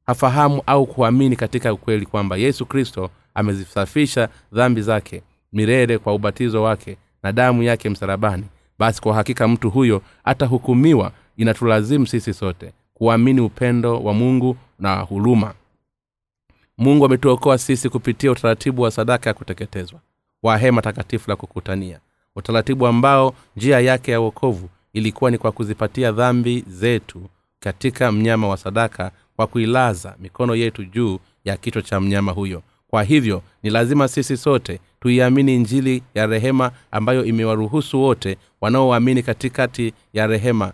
hafahamu 0.07 0.63
au 0.67 0.87
kuamini 0.87 1.37
katika 1.37 1.73
ukweli 1.73 2.07
kwamba 2.07 2.37
yesu 2.37 2.67
kristo 2.67 3.11
amezisafisha 3.35 4.29
dhambi 4.53 4.83
zake 4.83 5.23
milele 5.53 5.99
kwa 5.99 6.15
ubatizo 6.15 6.63
wake 6.63 6.97
na 7.23 7.33
damu 7.33 7.63
yake 7.63 7.89
msalabani 7.91 8.45
basi 8.79 9.01
kwa 9.01 9.15
hakika 9.15 9.49
mtu 9.49 9.71
huyo 9.71 10.03
atahukumiwa. 10.25 11.13
Inatulazimu 11.37 12.07
sisi 12.07 12.35
sote 12.35 12.73
kuamini 12.95 13.41
upendo 13.41 14.01
wa 14.03 14.15
mungu 14.15 14.57
na 14.79 15.01
huruma. 15.01 15.55
Mungu 16.79 17.05
ametuokoa 17.05 17.59
sisi 17.59 17.89
kupitia 17.89 18.33
utaratibu 18.33 18.83
wa 18.83 18.91
sadaka 18.91 19.31
ya 19.31 19.35
kuteketezwa 19.35 20.01
wa 20.43 20.59
hema 20.59 20.83
takatifu 20.83 21.31
la 21.31 21.37
kukutania. 21.37 22.01
Utaratibu 22.37 22.87
ambao 22.87 23.35
njia 23.57 23.81
yake 23.81 24.13
ya 24.13 24.21
uokovu 24.21 24.69
ilikuwa 24.93 25.31
ni 25.31 25.39
kwa 25.39 25.53
kuzipatia 25.53 26.13
dhambi 26.13 26.65
zetu 26.69 27.23
katika 27.61 28.13
mnyama 28.13 28.49
wa 28.49 28.57
sadaka 28.57 29.11
kwa 29.37 29.47
kuilaza 29.47 30.15
mikono 30.19 30.55
yetu 30.55 30.85
juu 30.85 31.19
ya 31.45 31.57
kichwa 31.57 31.83
cha 31.83 32.01
mnyama 32.01 32.33
huyo 32.33 32.63
kwa 32.91 33.03
hivyo 33.03 33.43
ni 33.63 33.71
lazima 33.71 34.09
sisi 34.09 34.37
sote 34.37 34.81
tuiamini 35.01 35.55
injili 35.55 36.03
ya 36.15 36.27
rehema 36.27 36.71
ambayo 36.91 37.25
imewaruhusu 37.25 38.03
wote 38.03 38.37
wanaoamini 38.61 39.23
katikati 39.23 39.93
ya 40.13 40.27
rehema 40.27 40.73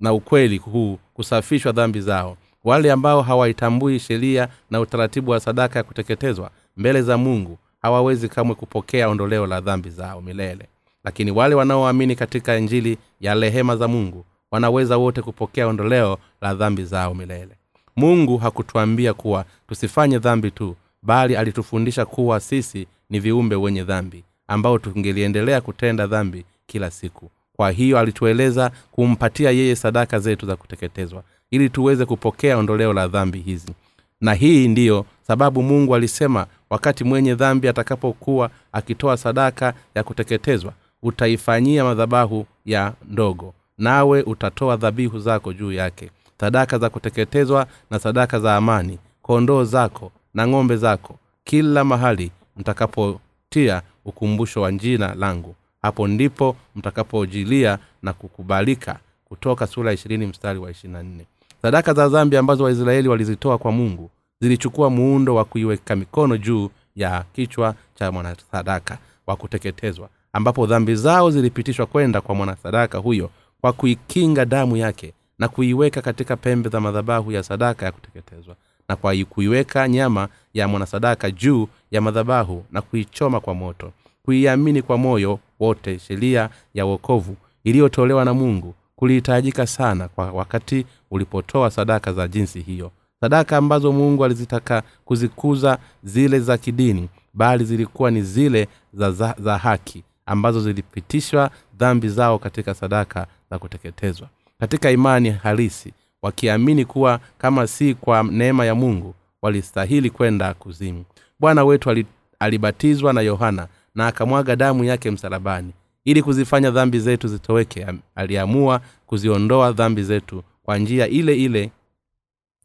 na 0.00 0.12
ukweli 0.12 0.58
huu 0.58 0.98
kusafishwa 1.14 1.72
dhambi 1.72 2.00
zao. 2.00 2.36
Wale 2.64 2.92
ambao 2.92 3.22
hawaitambui 3.22 3.98
sheria 3.98 4.48
na 4.70 4.80
utaratibu 4.80 5.30
wa 5.30 5.40
sadaka 5.40 5.78
ya 5.78 5.82
kuteketezwa 5.82 6.50
mbele 6.76 7.02
za 7.02 7.18
mungu 7.18 7.58
hawawezi 7.82 8.28
kamwe 8.28 8.54
kupokea 8.54 9.08
ondoleo 9.08 9.46
la 9.46 9.60
dhambi 9.60 9.90
zao 9.90 10.20
milele. 10.20 10.66
Lakini 11.04 11.30
wale 11.30 11.54
wanaoamini 11.54 12.16
katika 12.16 12.56
injili 12.56 12.98
ya 13.20 13.34
rehema 13.34 13.76
za 13.76 13.88
mungu 13.88 14.24
wanaweza 14.50 14.96
wote 14.96 15.22
kupokea 15.22 15.66
ondoleo 15.68 16.18
la 16.40 16.54
dhambi 16.54 16.84
zao 16.84 17.14
milele. 17.14 17.56
Mungu 17.96 18.38
hakutwambia 18.38 19.14
kuwa 19.14 19.44
tusifanye 19.68 20.18
dhambi 20.18 20.50
tu 20.50 20.76
bali 21.02 21.36
alitufundisha 21.36 22.04
kuwa 22.06 22.40
sisi 22.40 22.86
ni 23.10 23.20
viumbe 23.20 23.56
wenye 23.56 23.84
dhambi 23.84 24.24
ambao 24.48 24.78
tungeliendelea 24.78 25.60
kutenda 25.60 26.06
dhambi 26.06 26.44
kila 26.66 26.90
siku. 26.90 27.30
Kwa 27.56 27.70
hiyo 27.70 27.98
alitueleza 27.98 28.70
kumpatia 28.92 29.50
yeye 29.50 29.76
sadaka 29.76 30.18
zetu 30.18 30.46
za 30.46 30.56
kuteketezwa 30.56 31.22
ili 31.50 31.70
tuweze 31.70 32.04
kupokea 32.04 32.58
ondoleo 32.58 32.92
la 32.92 33.08
dhambi 33.08 33.38
hizi. 33.38 33.72
Na 34.20 34.34
hii 34.34 34.68
ndiyo 34.68 35.06
sababu 35.26 35.62
mungu 35.62 35.94
alisema 35.94 36.46
wakati 36.70 37.04
mwenye 37.04 37.34
dhambi 37.34 37.68
atakapokuwa 37.68 38.50
akitoa 38.72 39.16
sadaka 39.16 39.74
ya 39.94 40.02
kuteketezwa 40.02 40.72
utaifanyia 41.02 41.84
madhabahu 41.84 42.46
ya 42.64 42.92
ndogo 43.08 43.54
nawe 43.78 44.22
utatoa 44.22 44.76
dhabihu 44.76 45.18
zako 45.18 45.52
juu 45.52 45.72
yake. 45.72 46.10
Sadaka 46.40 46.78
za 46.78 46.90
kuteketezwa 46.90 47.66
na 47.90 47.98
sadaka 47.98 48.40
za 48.40 48.56
amani 48.56 48.98
kondoo 49.22 49.64
zako 49.64 50.12
na 50.34 50.46
ng'ombe 50.48 50.76
zako 50.76 51.18
kila 51.44 51.84
mahali 51.84 52.30
mtakapotia 52.56 53.82
ukumbusho 54.04 54.60
wa 54.60 54.72
jina 54.72 55.14
langu. 55.14 55.54
Hapo 55.82 56.08
ndipo 56.08 56.56
mtakapojilia 56.76 57.78
na 58.02 58.12
kukubalika 58.12 58.98
kutoka 59.24 59.66
sura 59.66 59.92
ishirini 59.92 60.26
mstari 60.26 60.58
wa 60.58 60.70
ishirina 60.70 61.02
nne. 61.02 61.26
Sadaka 61.62 61.94
za 61.94 62.08
dhambi 62.08 62.36
ambazo 62.36 62.64
waisraeli 62.64 63.08
walizitoa 63.08 63.58
kwa 63.58 63.72
mungu 63.72 64.10
zilichukua 64.40 64.90
muundo 64.90 65.34
wa 65.34 65.44
kuiweka 65.44 65.96
mikono 65.96 66.36
juu 66.36 66.70
ya 66.96 67.24
kichwa 67.32 67.74
cha 67.94 68.12
mwanasadaka 68.12 68.98
wa 69.26 69.36
kuteketezwa 69.36 70.08
ambapo 70.32 70.66
dhambi 70.66 70.94
zao 70.94 71.30
zilipitishwa 71.30 71.86
kwenda 71.86 72.20
kwa 72.20 72.34
mwanasadaka 72.34 72.98
huyo 72.98 73.30
kwa 73.60 73.72
kuikinga 73.72 74.44
damu 74.44 74.76
yake 74.76 75.12
na 75.38 75.48
kuiweka 75.48 76.02
katika 76.02 76.36
pembe 76.36 76.68
za 76.68 76.80
madhabahu 76.80 77.32
ya 77.32 77.42
sadaka 77.42 77.86
ya 77.86 77.92
kuteketezwa 77.92 78.56
na 78.92 78.96
kwa 78.96 79.14
kuiweka 79.28 79.88
nyama 79.88 80.28
ya 80.54 80.68
mwanasadaka 80.68 81.30
juu 81.30 81.68
ya 81.90 82.00
madhabahu 82.00 82.64
na 82.72 82.82
kuichoma 82.82 83.40
kwa 83.40 83.54
moto. 83.54 83.92
Kuiamini 84.24 84.82
kwa 84.82 84.98
moyo 84.98 85.38
wote 85.60 85.98
sheria 85.98 86.50
ya 86.74 86.84
wokovu 86.84 87.36
iliyotolewa 87.64 88.24
na 88.24 88.34
mungu 88.34 88.74
kulihitajika 88.96 89.66
sana 89.66 90.08
kwa 90.08 90.32
wakati 90.32 90.86
ulipotoa 91.10 91.70
sadaka 91.70 92.12
za 92.12 92.28
jinsi 92.28 92.60
hiyo. 92.60 92.90
Sadaka 93.20 93.56
ambazo 93.56 93.92
mungu 93.92 94.24
alizitaka 94.24 94.82
kuzikuza 95.04 95.78
zile 96.04 96.40
za 96.40 96.58
kidini 96.58 97.08
bali 97.34 97.64
zilikuwa 97.64 98.10
ni 98.10 98.22
zile 98.22 98.68
za, 98.94 99.10
za, 99.12 99.34
za 99.38 99.58
haki 99.58 100.04
ambazo 100.26 100.60
zilipitishwa 100.60 101.50
dhambi 101.78 102.08
zao 102.08 102.38
katika 102.38 102.74
sadaka 102.74 103.26
za 103.50 103.58
kuteketezwa. 103.58 104.28
Katika 104.60 104.90
imani 104.90 105.30
halisi 105.30 105.92
wakiamini 106.22 106.84
kuwa 106.84 107.20
kama 107.38 107.66
si 107.66 107.94
kwa 107.94 108.22
neema 108.22 108.64
ya 108.64 108.74
mungu 108.74 109.14
walistahili 109.42 110.10
kwenda 110.10 110.54
kuzimu. 110.54 111.04
Bwana 111.40 111.64
wetu 111.64 112.04
alibatizwa 112.38 113.12
na 113.12 113.20
yohana 113.20 113.68
na 113.94 114.06
akamwaga 114.06 114.56
damu 114.56 114.84
yake 114.84 115.10
msalabani 115.10 115.72
ili 116.04 116.22
kuzifanya 116.22 116.70
dhambi 116.70 116.98
zetu 117.00 117.28
zitoweke. 117.28 117.86
Aliamua 118.14 118.80
kuziondoa 119.06 119.72
dhambi 119.72 120.02
zetu 120.02 120.42
kwa 120.62 120.78
njia 120.78 121.08
ile 121.08 121.36
ile 121.36 121.70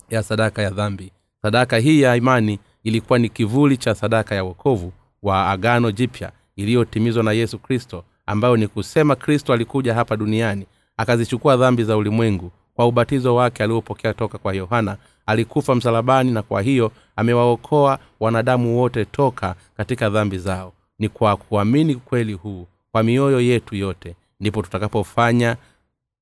ya 0.10 0.24
sadaka 0.24 0.62
ya 0.62 0.70
dhambi. 0.70 1.12
Sadaka 1.41 1.78
hii 1.78 2.02
ya 2.02 2.15
imani 2.15 2.60
ilikuwa 2.84 3.20
ni 3.20 3.30
kivuli 3.30 3.78
cha 3.78 3.96
sadaka 3.96 4.36
ya 4.36 4.43
wokovu 4.43 4.93
wa 5.24 5.50
agano 5.50 5.91
jipya 5.91 6.32
iliyotimizwa 6.56 7.24
na 7.24 7.32
yesu 7.32 7.60
kristo 7.60 8.04
ambayo 8.26 8.58
ni 8.58 8.67
kusema 8.67 9.15
kristo 9.15 9.54
alikuja 9.54 9.93
hapa 9.93 10.17
duniani 10.17 10.65
akazichukua 10.98 11.58
dhambi 11.58 11.84
za 11.84 11.98
ulimwengu 11.98 12.52
kwa 12.78 12.86
ubatizo 12.88 13.36
wake 13.36 13.63
aliopokea 13.63 14.13
toka 14.13 14.38
kwa 14.38 14.54
yohana. 14.54 14.98
Alikufa 15.26 15.76
msalabani 15.76 16.32
na 16.32 16.42
kwa 16.42 16.62
hiyo 16.62 16.92
amewaokoa 17.16 18.00
wanadamu 18.20 18.78
wote 18.80 19.06
toka 19.06 19.56
katika 19.78 20.10
dhambi 20.10 20.38
zao. 20.38 20.74
Ni 21.00 21.10
kwa 21.10 21.38
kuamini 21.38 21.96
kweli 21.96 22.34
huu 22.34 22.68
kwa 22.92 23.04
mioyo 23.04 23.42
yetu 23.42 23.76
yote 23.76 24.16
ndipo 24.40 24.62
tutakapofanya 24.62 25.58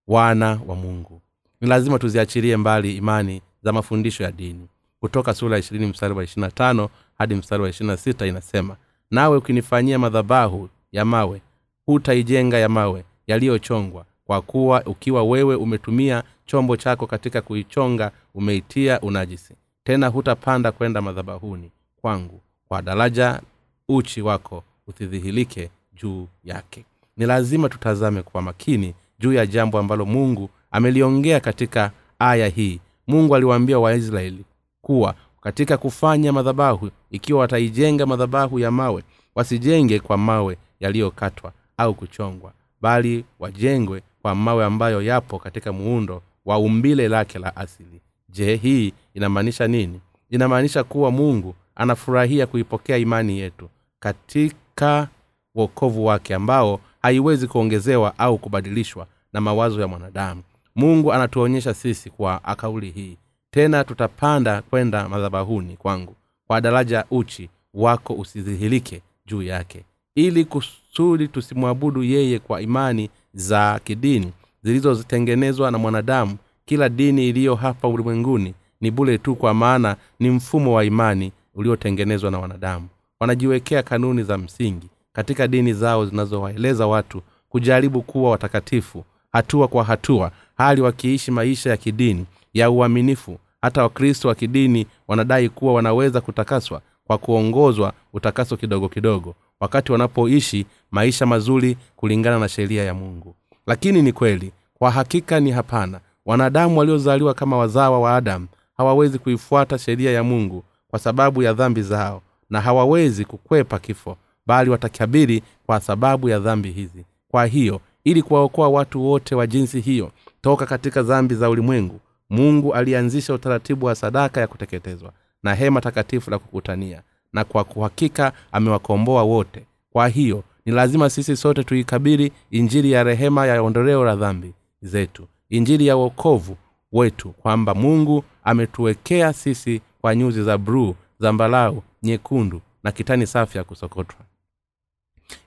wana 0.08 0.60
wa 0.68 0.76
mungu. 0.76 1.22
Ni 1.62 1.68
lazima 1.70 2.00
tuziachilie 2.00 2.58
mbali 2.58 2.98
imani 2.98 3.42
za 3.64 3.74
mafundisho 3.74 4.24
ya 4.24 4.32
dini. 4.32 4.68
Kutoka 5.00 5.34
sura 5.34 5.62
mstari 5.72 6.14
wa 6.14 6.24
ishirina 6.24 6.52
tano 6.52 6.90
hadi 7.18 7.36
mstari 7.36 7.64
wa 7.64 7.70
ishirina 7.70 7.98
sita 7.98 8.26
inasema 8.26 8.76
nawe 9.12 9.38
ukinifanyia 9.38 10.00
madhabahu 10.00 10.70
ya 10.92 11.06
mawe 11.06 11.42
hutaijenga 11.86 12.58
ya 12.58 12.70
mawe 12.70 13.04
yaliyochongwa 13.28 14.06
kwa 14.26 14.42
kuwa 14.42 14.84
ukiwa 14.86 15.24
wewe 15.24 15.56
umetumia 15.56 16.24
chombo 16.46 16.78
chako 16.78 17.08
katika 17.08 17.42
kuichonga 17.42 18.12
umeitia 18.36 19.02
unajisi. 19.02 19.54
Tena 19.84 20.08
hutapanda 20.08 20.72
kwenda 20.72 21.02
madhabahuni 21.02 21.72
kwangu. 22.02 22.42
Kwa 22.68 22.82
daraja 22.82 23.42
uchi 23.90 24.22
wako 24.22 24.64
usidhihilike 24.88 25.70
juu 25.94 26.28
yake. 26.44 26.86
Ni 27.18 27.26
lazima 27.26 27.70
tutazame 27.70 28.22
kwa 28.22 28.42
makini 28.42 28.94
juu 29.20 29.34
ya 29.34 29.46
jambo 29.46 29.80
ambalo 29.80 30.06
mungu 30.06 30.50
ameliongea 30.72 31.40
katika 31.40 31.92
aya 32.20 32.48
hii. 32.48 32.80
Mungu 33.08 33.36
aliwaambia 33.36 33.80
waisraeli 33.80 34.46
kuwa 34.82 35.16
katika 35.42 35.78
kufanya 35.78 36.34
madhabahu 36.34 36.90
ikiwa 37.12 37.40
wataijenga 37.40 38.06
madhabahu 38.06 38.60
ya 38.60 38.72
mawe 38.72 39.04
wasijenge 39.36 40.00
kwa 40.00 40.18
mawe 40.18 40.58
yaliyokatwa 40.80 41.52
au 41.78 41.94
kuchongwa 41.94 42.52
bali 42.82 43.26
wajengwe 43.40 44.02
kwa 44.22 44.36
mawe 44.36 44.66
ambayo 44.66 45.02
yapo 45.02 45.40
katika 45.40 45.74
muundo 45.74 46.22
wa 46.46 46.58
umbile 46.58 47.08
lake 47.08 47.40
la 47.40 47.56
asili. 47.56 48.02
Je 48.30 48.56
hii 48.56 48.94
inamaanisha 49.14 49.68
nini? 49.68 50.00
Inamaanisha 50.30 50.84
kuwa 50.84 51.12
mungu 51.12 51.56
anafurahia 51.76 52.48
kuipokea 52.48 52.98
imani 52.98 53.40
yetu 53.40 53.70
katika 54.00 55.08
wokovu 55.56 56.06
wake 56.06 56.36
ambao 56.36 56.80
haiwezi 57.02 57.48
kuongezewa 57.48 58.20
au 58.20 58.38
kubadilishwa 58.38 59.08
na 59.34 59.42
mawazo 59.42 59.82
ya 59.82 59.88
mwanadamu. 59.88 60.42
Mungu 60.76 61.14
anatuonyesha 61.14 61.74
sisi 61.74 62.10
kwa 62.10 62.44
akauli 62.44 62.90
hii 62.92 63.18
tena 63.52 63.84
tutapanda 63.84 64.62
kwenda 64.62 65.10
madhabahuni 65.10 65.78
kwangu 65.78 66.16
kwa 66.48 66.62
daraja 66.62 67.06
uchi 67.12 67.50
wako 67.74 68.14
usidhihirike 68.14 69.02
juu 69.26 69.42
yake 69.42 69.84
ili 70.16 70.46
kusudi 70.46 71.28
tusimwabudu 71.28 72.04
yeye 72.04 72.40
kwa 72.40 72.62
imani 72.62 73.10
za 73.34 73.80
kidini 73.84 74.32
zilizotengenezwa 74.66 75.72
na 75.72 75.78
mwanadamu 75.78 76.38
kila 76.66 76.90
dini 76.90 77.30
iliyo 77.30 77.56
hapa 77.56 77.88
ulimwenguni 77.88 78.54
ni 78.82 78.92
bule 78.92 79.18
tu 79.18 79.36
kwa 79.36 79.54
maana 79.54 79.96
ni 80.20 80.30
mfumo 80.30 80.74
wa 80.74 80.86
imani 80.86 81.32
uliotengenezwa 81.56 82.32
na 82.32 82.40
wanadamu. 82.40 82.88
Wanajiwekea 83.20 83.84
kanuni 83.84 84.24
za 84.24 84.38
msingi 84.38 84.88
katika 85.14 85.48
dini 85.48 85.74
zao 85.74 86.06
zinazowaeleza 86.06 86.88
watu 86.88 87.22
kujaribu 87.50 88.02
kuwa 88.02 88.32
watakatifu 88.32 89.06
hatua 89.32 89.68
kwa 89.68 89.84
hatua 89.84 90.32
hali 90.58 90.82
wakiishi 90.82 91.32
maisha 91.32 91.70
ya 91.70 91.78
kidini 91.78 92.26
ya 92.54 92.70
uaminifu. 92.70 93.38
Hata 93.62 93.84
wakristo 93.84 94.28
wa 94.28 94.36
kidini 94.36 94.88
wanadai 95.08 95.50
kuwa 95.50 95.74
wanaweza 95.74 96.22
kutakaswa 96.22 96.82
kwa 97.08 97.18
kuongozwa 97.18 97.94
utakaso 98.14 98.58
kidogo 98.58 98.90
kidogo 98.90 99.36
wakati 99.60 99.92
wanapoishi 99.92 100.66
maisha 100.92 101.26
mazuri 101.26 101.78
kulingana 101.96 102.40
na 102.40 102.50
sheria 102.50 102.84
ya 102.84 102.94
mungu 102.94 103.36
lakini 103.68 104.02
ni 104.02 104.12
kweli 104.14 104.52
kwa 104.74 104.92
hakika 104.92 105.40
ni 105.40 105.52
hapana. 105.52 106.00
Wanadamu 106.26 106.80
waliozaliwa 106.80 107.34
kama 107.34 107.58
wazawa 107.58 108.00
wa 108.00 108.16
adamu 108.16 108.48
hawawezi 108.78 109.20
kuifuata 109.20 109.78
sheria 109.78 110.12
ya 110.12 110.24
mungu 110.24 110.64
kwa 110.88 111.00
sababu 111.00 111.44
ya 111.44 111.54
dhambi 111.54 111.82
zao 111.82 112.22
na 112.50 112.62
hawawezi 112.62 113.26
kukwepa 113.26 113.80
kifo 113.80 114.18
bali 114.46 114.70
watakabiri 114.70 115.44
kwa 115.66 115.80
sababu 115.80 116.30
ya 116.30 116.40
dhambi 116.40 116.72
hizi. 116.72 117.06
Kwa 117.32 117.46
hiyo 117.46 117.82
ili 118.04 118.22
kuwaokoa 118.22 118.70
watu 118.70 119.06
wote 119.06 119.36
wa 119.36 119.48
jinsi 119.48 119.80
hiyo 119.82 120.12
toka 120.42 120.66
katika 120.66 121.04
dhambi 121.04 121.36
za 121.36 121.50
ulimwengu 121.50 122.00
mungu 122.30 122.74
alianzisha 122.74 123.34
utaratibu 123.34 123.86
wa 123.86 123.96
sadaka 123.96 124.42
ya 124.42 124.48
kuteketezwa 124.48 125.12
na 125.44 125.56
hema 125.56 125.82
takatifu 125.82 126.32
la 126.32 126.40
kukutania 126.40 127.02
na 127.34 127.44
kwa 127.44 127.64
kuhakika 127.64 128.32
amewakomboa 128.52 129.24
wote. 129.24 129.66
Kwa 129.92 130.08
hiyo 130.08 130.44
ni 130.66 130.72
lazima 130.74 131.10
sisi 131.10 131.36
sote 131.38 131.64
tuikabiri 131.64 132.32
injili 132.52 132.92
ya 132.92 133.04
rehema 133.04 133.48
ya 133.48 133.62
ondoleo 133.62 134.06
la 134.06 134.16
dhambi 134.16 134.54
zetu. 134.82 135.28
Injili 135.50 135.88
ya 135.88 135.98
uokovu 135.98 136.58
wetu 136.92 137.30
kwamba 137.30 137.74
mungu 137.76 138.24
ametuwekea 138.44 139.34
sisi 139.34 139.82
kwa 140.02 140.16
nyuzi 140.16 140.44
za 140.44 140.58
bruu 140.58 140.96
zambalau 141.20 141.84
nyekundu 142.04 142.62
na 142.84 142.92
kitani 142.92 143.28
safi 143.28 143.58
ya 143.58 143.64
kusokotwa 143.64 144.20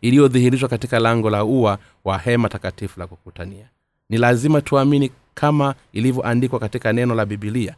iliyodhihirishwa 0.00 0.68
katika 0.68 0.98
lango 0.98 1.30
la 1.30 1.44
ua 1.44 1.78
wa 2.04 2.18
hema 2.18 2.48
takatifu 2.48 3.00
la 3.00 3.06
kukutania. 3.06 3.68
Ni 4.08 4.18
lazima 4.18 4.60
tuamini 4.60 5.10
kama 5.34 5.74
ilivyoandikwa 5.92 6.58
katika 6.60 6.92
neno 6.92 7.14
la 7.14 7.26
bibilia 7.26 7.74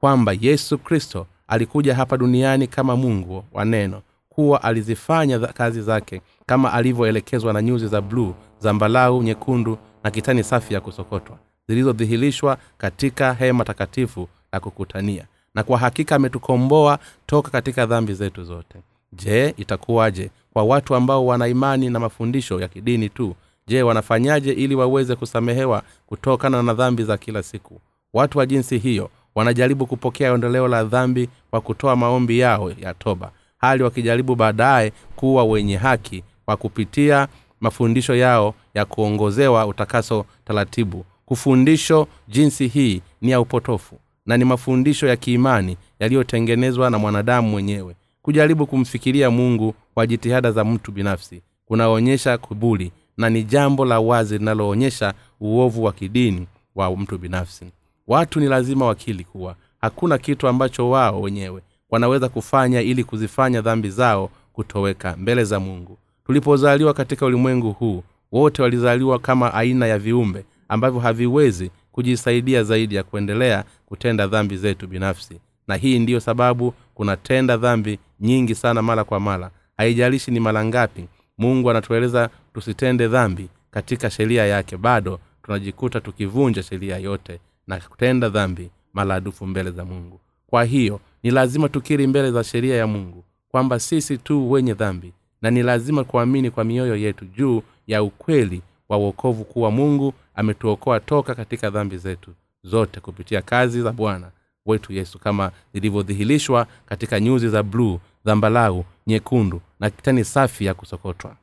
kwamba 0.00 0.34
yesu 0.40 0.78
kristo 0.78 1.26
alikuja 1.48 1.94
hapa 1.94 2.16
duniani 2.16 2.66
kama 2.66 2.96
mungu 2.96 3.44
wa 3.52 3.64
neno 3.64 4.02
kuwa 4.34 4.62
alizifanya 4.62 5.38
kazi 5.38 5.82
zake 5.82 6.20
kama 6.46 6.72
alivyoelekezwa 6.72 7.52
na 7.52 7.62
nyuzi 7.62 7.86
za 7.86 8.00
bluu 8.00 8.34
zambalau 8.58 9.22
nyekundu 9.22 9.78
na 10.04 10.10
kitani 10.10 10.44
safi 10.44 10.74
ya 10.74 10.80
kusokotwa 10.80 11.36
zilizodhihirishwa 11.68 12.56
katika 12.78 13.34
hema 13.34 13.64
takatifu 13.64 14.28
la 14.52 14.60
kukutania. 14.60 15.24
Na 15.54 15.62
kwa 15.62 15.78
hakika 15.78 16.16
ametukomboa 16.16 16.98
toka 17.26 17.50
katika 17.50 17.86
dhambi 17.86 18.14
zetu 18.14 18.44
zote. 18.44 18.78
Je 19.12 19.54
itakuwaje 19.56 20.30
kwa 20.52 20.64
watu 20.64 20.94
ambao 20.94 21.26
wana 21.26 21.48
imani 21.48 21.90
na 21.90 22.00
mafundisho 22.00 22.60
ya 22.60 22.68
kidini 22.68 23.08
tu? 23.08 23.34
Je 23.66 23.82
wanafanyaje 23.82 24.52
ili 24.52 24.74
waweze 24.74 25.14
kusamehewa 25.16 25.82
kutokana 26.06 26.62
na 26.62 26.74
dhambi 26.74 27.04
za 27.04 27.16
kila 27.16 27.42
siku? 27.42 27.80
Watu 28.12 28.38
wa 28.38 28.46
jinsi 28.46 28.78
hiyo 28.78 29.10
wanajaribu 29.34 29.86
kupokea 29.86 30.32
ondoleo 30.32 30.68
la 30.68 30.84
dhambi 30.84 31.28
kwa 31.50 31.60
kutoa 31.60 31.96
maombi 31.96 32.38
yao 32.38 32.70
ya 32.70 32.94
toba 32.94 33.30
hali 33.62 33.82
wakijaribu 33.82 34.34
baadaye 34.34 34.92
kuwa 35.16 35.44
wenye 35.44 35.76
haki 35.76 36.24
kwa 36.44 36.56
kupitia 36.56 37.28
mafundisho 37.60 38.14
yao 38.14 38.54
ya 38.74 38.84
kuongozewa 38.84 39.66
utakaso 39.66 40.24
taratibu. 40.44 41.04
Kufundisho 41.26 42.08
jinsi 42.28 42.68
hii 42.68 43.02
ni 43.20 43.30
ya 43.30 43.40
upotofu 43.40 43.98
na 44.26 44.36
ni 44.36 44.44
mafundisho 44.44 45.06
ya 45.06 45.16
kiimani 45.16 45.76
yaliyotengenezwa 46.00 46.90
na 46.90 46.98
mwanadamu 46.98 47.48
mwenyewe. 47.50 47.96
Kujaribu 48.22 48.66
kumfikiria 48.66 49.30
mungu 49.30 49.74
kwa 49.94 50.06
jitihada 50.06 50.52
za 50.52 50.64
mtu 50.64 50.92
binafsi 50.92 51.42
kunaonyesha 51.66 52.38
kubuli 52.38 52.92
na 53.16 53.30
ni 53.30 53.42
jambo 53.44 53.84
la 53.84 54.00
wazi 54.00 54.38
linaloonyesha 54.38 55.14
uovu 55.40 55.84
wa 55.84 55.92
kidini 55.92 56.46
wa 56.74 56.96
mtu 56.96 57.18
binafsi. 57.18 57.64
Watu 58.06 58.40
ni 58.40 58.46
lazima 58.46 58.86
wakili 58.86 59.24
kuwa 59.24 59.56
hakuna 59.80 60.18
kitu 60.18 60.48
ambacho 60.48 60.90
wao 60.90 61.20
wenyewe 61.20 61.62
wanaweza 61.92 62.28
kufanya 62.28 62.80
ili 62.80 63.04
kuzifanya 63.04 63.60
dhambi 63.60 63.90
zao 63.90 64.30
kutoweka 64.52 65.16
mbele 65.16 65.44
za 65.44 65.60
mungu. 65.60 65.98
Tulipozaliwa 66.26 66.94
katika 66.94 67.26
ulimwengu 67.26 67.72
huu 67.72 68.02
wote 68.32 68.62
walizaliwa 68.62 69.18
kama 69.18 69.54
aina 69.54 69.86
ya 69.86 69.98
viumbe 69.98 70.44
ambavyo 70.68 71.00
haviwezi 71.00 71.70
kujisaidia 71.92 72.62
zaidi 72.64 72.94
ya 72.94 73.02
kuendelea 73.02 73.64
kutenda 73.86 74.26
dhambi 74.26 74.56
zetu 74.56 74.86
binafsi. 74.86 75.40
Na 75.68 75.76
hii 75.76 75.98
ndiyo 75.98 76.20
sababu 76.20 76.74
kunatenda 76.94 77.56
dhambi 77.56 77.98
nyingi 78.20 78.54
sana 78.54 78.82
mara 78.82 79.04
kwa 79.04 79.20
mara. 79.20 79.50
Haijalishi 79.76 80.30
ni 80.30 80.40
mara 80.40 80.64
ngapi 80.64 81.04
mungu 81.38 81.70
anatueleza 81.70 82.30
tusitende 82.54 83.08
dhambi 83.08 83.48
katika 83.70 84.10
sheria 84.10 84.46
yake. 84.46 84.76
Bado 84.76 85.20
tunajikuta 85.42 86.00
tukivunja 86.00 86.62
sheria 86.62 86.98
yote 86.98 87.38
na 87.66 87.76
kutenda 87.80 88.28
dhambi 88.28 88.70
maradufu 88.92 89.46
mbele 89.46 89.70
za 89.70 89.84
mungu. 89.84 90.20
Kwa 90.46 90.64
hiyo 90.64 91.00
ni 91.22 91.30
lazima 91.30 91.68
tukiri 91.68 92.06
mbele 92.06 92.30
za 92.32 92.44
sheria 92.44 92.76
ya 92.76 92.86
mungu 92.86 93.24
kwamba 93.48 93.78
sisi 93.80 94.18
tu 94.18 94.50
wenye 94.50 94.74
dhambi 94.74 95.12
na 95.42 95.50
ni 95.50 95.62
lazima 95.62 96.04
kuamini 96.04 96.50
kwa 96.50 96.64
mioyo 96.64 96.96
yetu 96.96 97.24
juu 97.24 97.62
ya 97.86 98.02
ukweli 98.02 98.62
wa 98.88 98.96
uokovu 98.98 99.44
kuwa 99.44 99.70
mungu 99.70 100.14
ametuokoa 100.34 101.00
toka 101.00 101.34
katika 101.34 101.70
dhambi 101.70 101.98
zetu 101.98 102.30
zote 102.62 103.00
kupitia 103.00 103.42
kazi 103.42 103.82
za 103.82 103.92
bwana 103.92 104.30
wetu 104.66 104.92
yesu 104.92 105.18
kama 105.18 105.52
zilivyodhihirishwa 105.74 106.66
katika 106.86 107.20
nyuzi 107.20 107.48
za 107.48 107.62
bluu 107.62 107.98
dhambalau 108.24 108.84
nyekundu 109.06 109.60
na 109.80 109.90
kitani 109.90 110.24
safi 110.24 110.64
ya 110.64 110.74
kusokotwa. 110.74 111.36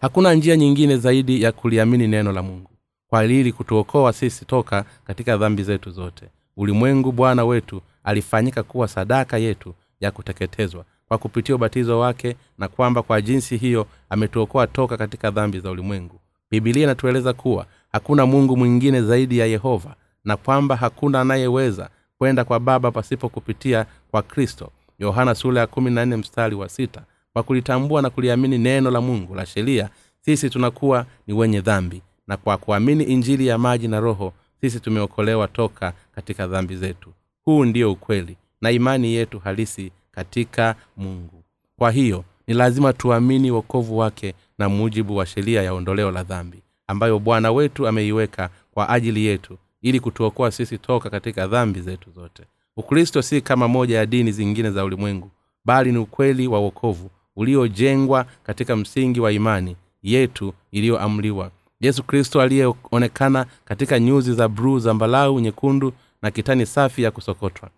Hakuna 0.00 0.34
njia 0.34 0.56
nyingine 0.56 0.96
zaidi 0.96 1.42
ya 1.42 1.52
kuliamini 1.52 2.08
neno 2.08 2.32
la 2.32 2.42
mungu 2.42 2.70
kwa 3.08 3.26
lili 3.26 3.52
kutuokoa 3.52 4.12
sisi 4.12 4.44
toka 4.44 4.84
katika 5.04 5.36
dhambi 5.36 5.62
zetu 5.62 5.90
zote. 5.90 6.26
Ulimwengu 6.56 7.12
bwana 7.12 7.44
wetu 7.44 7.82
alifanyika 8.04 8.62
kuwa 8.62 8.88
sadaka 8.88 9.38
yetu 9.38 9.74
ya 10.00 10.10
kuteketezwa 10.10 10.84
kwa 11.08 11.18
kupitia 11.18 11.54
ubatizo 11.54 11.98
wake 11.98 12.36
na 12.58 12.68
kwamba 12.68 13.02
kwa 13.02 13.20
jinsi 13.22 13.56
hiyo 13.56 13.86
ametuokoa 14.10 14.66
toka 14.66 14.96
katika 14.96 15.30
dhambi 15.30 15.60
za 15.60 15.70
ulimwengu. 15.70 16.20
Bibilia 16.50 16.82
inatueleza 16.82 17.32
kuwa 17.32 17.66
hakuna 17.92 18.26
mungu 18.26 18.56
mwingine 18.56 19.02
zaidi 19.02 19.38
ya 19.38 19.46
yehova 19.46 19.94
na 20.24 20.36
kwamba 20.36 20.76
hakuna 20.76 21.20
anayeweza 21.20 21.90
kwenda 22.18 22.44
kwa 22.44 22.60
baba 22.60 22.90
pasipo 22.90 23.28
kupitia 23.28 23.86
kwa 24.10 24.22
kristo. 24.22 24.70
Yohana 24.98 25.34
sura 25.34 25.60
ya 25.60 26.06
mstari 26.16 26.54
wa 26.54 26.68
sita. 26.68 27.02
Kwa 27.32 27.42
kulitambua 27.42 28.02
na 28.02 28.10
kuliamini 28.10 28.58
neno 28.58 28.90
la 28.90 29.00
mungu 29.00 29.34
la 29.34 29.46
sheria 29.46 29.88
sisi 30.20 30.50
tunakuwa 30.50 31.06
ni 31.26 31.34
wenye 31.34 31.60
dhambi 31.60 32.02
na 32.26 32.36
kwa 32.36 32.56
kuamini 32.56 33.04
injili 33.04 33.46
ya 33.46 33.58
maji 33.58 33.88
na 33.88 34.00
roho 34.00 34.32
sisi 34.60 34.80
tumeokolewa 34.80 35.48
toka 35.48 35.92
katika 36.14 36.46
dhambi 36.46 36.76
zetu 36.76 37.10
huu 37.44 37.64
ndio 37.64 37.92
ukweli 37.92 38.36
na 38.60 38.70
imani 38.70 39.12
yetu 39.14 39.38
halisi 39.38 39.92
katika 40.12 40.74
mungu. 40.96 41.42
Kwa 41.78 41.90
hiyo 41.90 42.24
ni 42.46 42.54
lazima 42.54 42.92
tuamini 42.92 43.50
wokovu 43.50 43.98
wake 43.98 44.34
na 44.58 44.68
mujibu 44.68 45.16
wa 45.16 45.26
sheria 45.26 45.62
ya 45.62 45.72
ondoleo 45.74 46.10
la 46.10 46.22
dhambi 46.22 46.62
ambayo 46.86 47.18
bwana 47.18 47.52
wetu 47.52 47.88
ameiweka 47.88 48.50
kwa 48.70 48.88
ajili 48.88 49.24
yetu 49.26 49.58
ili 49.82 50.00
kutuokoa 50.00 50.50
sisi 50.50 50.78
toka 50.78 51.10
katika 51.10 51.46
dhambi 51.46 51.80
zetu 51.80 52.10
zote. 52.10 52.42
Ukristo 52.76 53.22
si 53.22 53.40
kama 53.40 53.68
moja 53.68 53.96
ya 53.98 54.06
dini 54.06 54.32
zingine 54.32 54.70
za 54.70 54.84
ulimwengu 54.84 55.30
bali 55.64 55.92
ni 55.92 55.98
ukweli 55.98 56.46
wa 56.48 56.60
wokovu 56.60 57.10
uliojengwa 57.36 58.26
katika 58.44 58.76
msingi 58.76 59.20
wa 59.20 59.32
imani 59.32 59.76
yetu 60.02 60.54
iliyoamliwa. 60.72 61.50
Yesu 61.80 62.02
kristo 62.02 62.40
aliyeonekana 62.40 63.46
katika 63.64 63.98
nyuzi 64.00 64.32
za 64.34 64.48
bruu 64.48 64.78
zambalau 64.78 65.40
nyekundu 65.40 65.92
na 66.24 66.30
kitani 66.30 66.66
safi 66.66 67.02
ya 67.02 67.10
kusokotwa. 67.10 67.70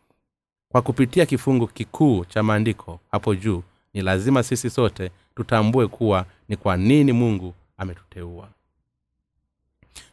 Kwa 0.69 0.83
kupitia 0.83 1.27
kifungu 1.27 1.67
kikuu 1.67 2.25
cha 2.25 2.43
maandiko 2.43 3.01
hapo 3.11 3.35
juu 3.35 3.63
ni 3.95 4.03
lazima 4.03 4.43
sisi 4.43 4.71
sote 4.71 5.11
tutambue 5.37 5.87
kuwa 5.87 6.27
ni 6.49 6.57
kwa 6.57 6.77
nini 6.77 7.13
mungu 7.13 7.55
ametuteua. 7.79 8.49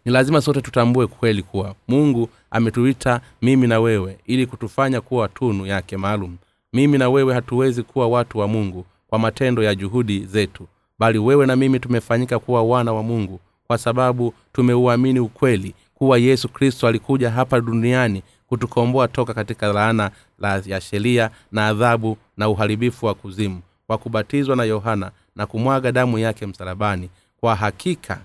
Ni 0.05 0.11
lazima 0.11 0.41
sote 0.41 0.61
tutambue 0.61 1.07
kweli 1.07 1.43
kuwa 1.43 1.75
mungu 1.87 2.29
ametuita 2.51 3.21
mimi 3.41 3.67
na 3.67 3.79
wewe 3.79 4.17
ili 4.25 4.45
kutufanya 4.45 5.01
kuwa 5.01 5.27
tunu 5.27 5.65
yake 5.65 5.97
maalum. 5.97 6.37
Mimi 6.73 6.97
na 6.97 7.09
wewe 7.09 7.33
hatuwezi 7.33 7.83
kuwa 7.83 8.07
watu 8.07 8.37
wa 8.37 8.47
mungu 8.47 8.85
kwa 9.07 9.19
matendo 9.19 9.63
ya 9.63 9.75
juhudi 9.75 10.25
zetu 10.25 10.67
bali 10.99 11.19
wewe 11.19 11.45
na 11.45 11.55
mimi 11.55 11.79
tumefanyika 11.79 12.39
kuwa 12.39 12.63
wana 12.63 12.93
wa 12.93 13.03
mungu 13.03 13.39
kwa 13.67 13.77
sababu 13.77 14.33
tumeuamini 14.53 15.19
ukweli 15.19 15.75
kuwa 16.03 16.17
yesu 16.17 16.49
kristo 16.49 16.87
alikuja 16.87 17.31
hapa 17.31 17.59
duniani 17.61 18.23
kutukomboa 18.47 19.07
toka 19.07 19.33
katika 19.33 19.73
laana 19.73 20.11
la 20.39 20.61
ya 20.65 20.81
sheria 20.81 21.29
na 21.51 21.67
adhabu 21.67 22.17
na 22.37 22.49
uharibifu 22.49 23.05
wa 23.05 23.13
kuzimu 23.13 23.61
kwa 23.87 23.97
kubatizwa 23.97 24.55
na 24.55 24.63
yohana 24.63 25.11
na 25.35 25.45
kumwaga 25.45 25.91
damu 25.91 26.19
yake 26.19 26.45
msalabani. 26.45 27.09
Kwa 27.39 27.55
hakika 27.55 28.19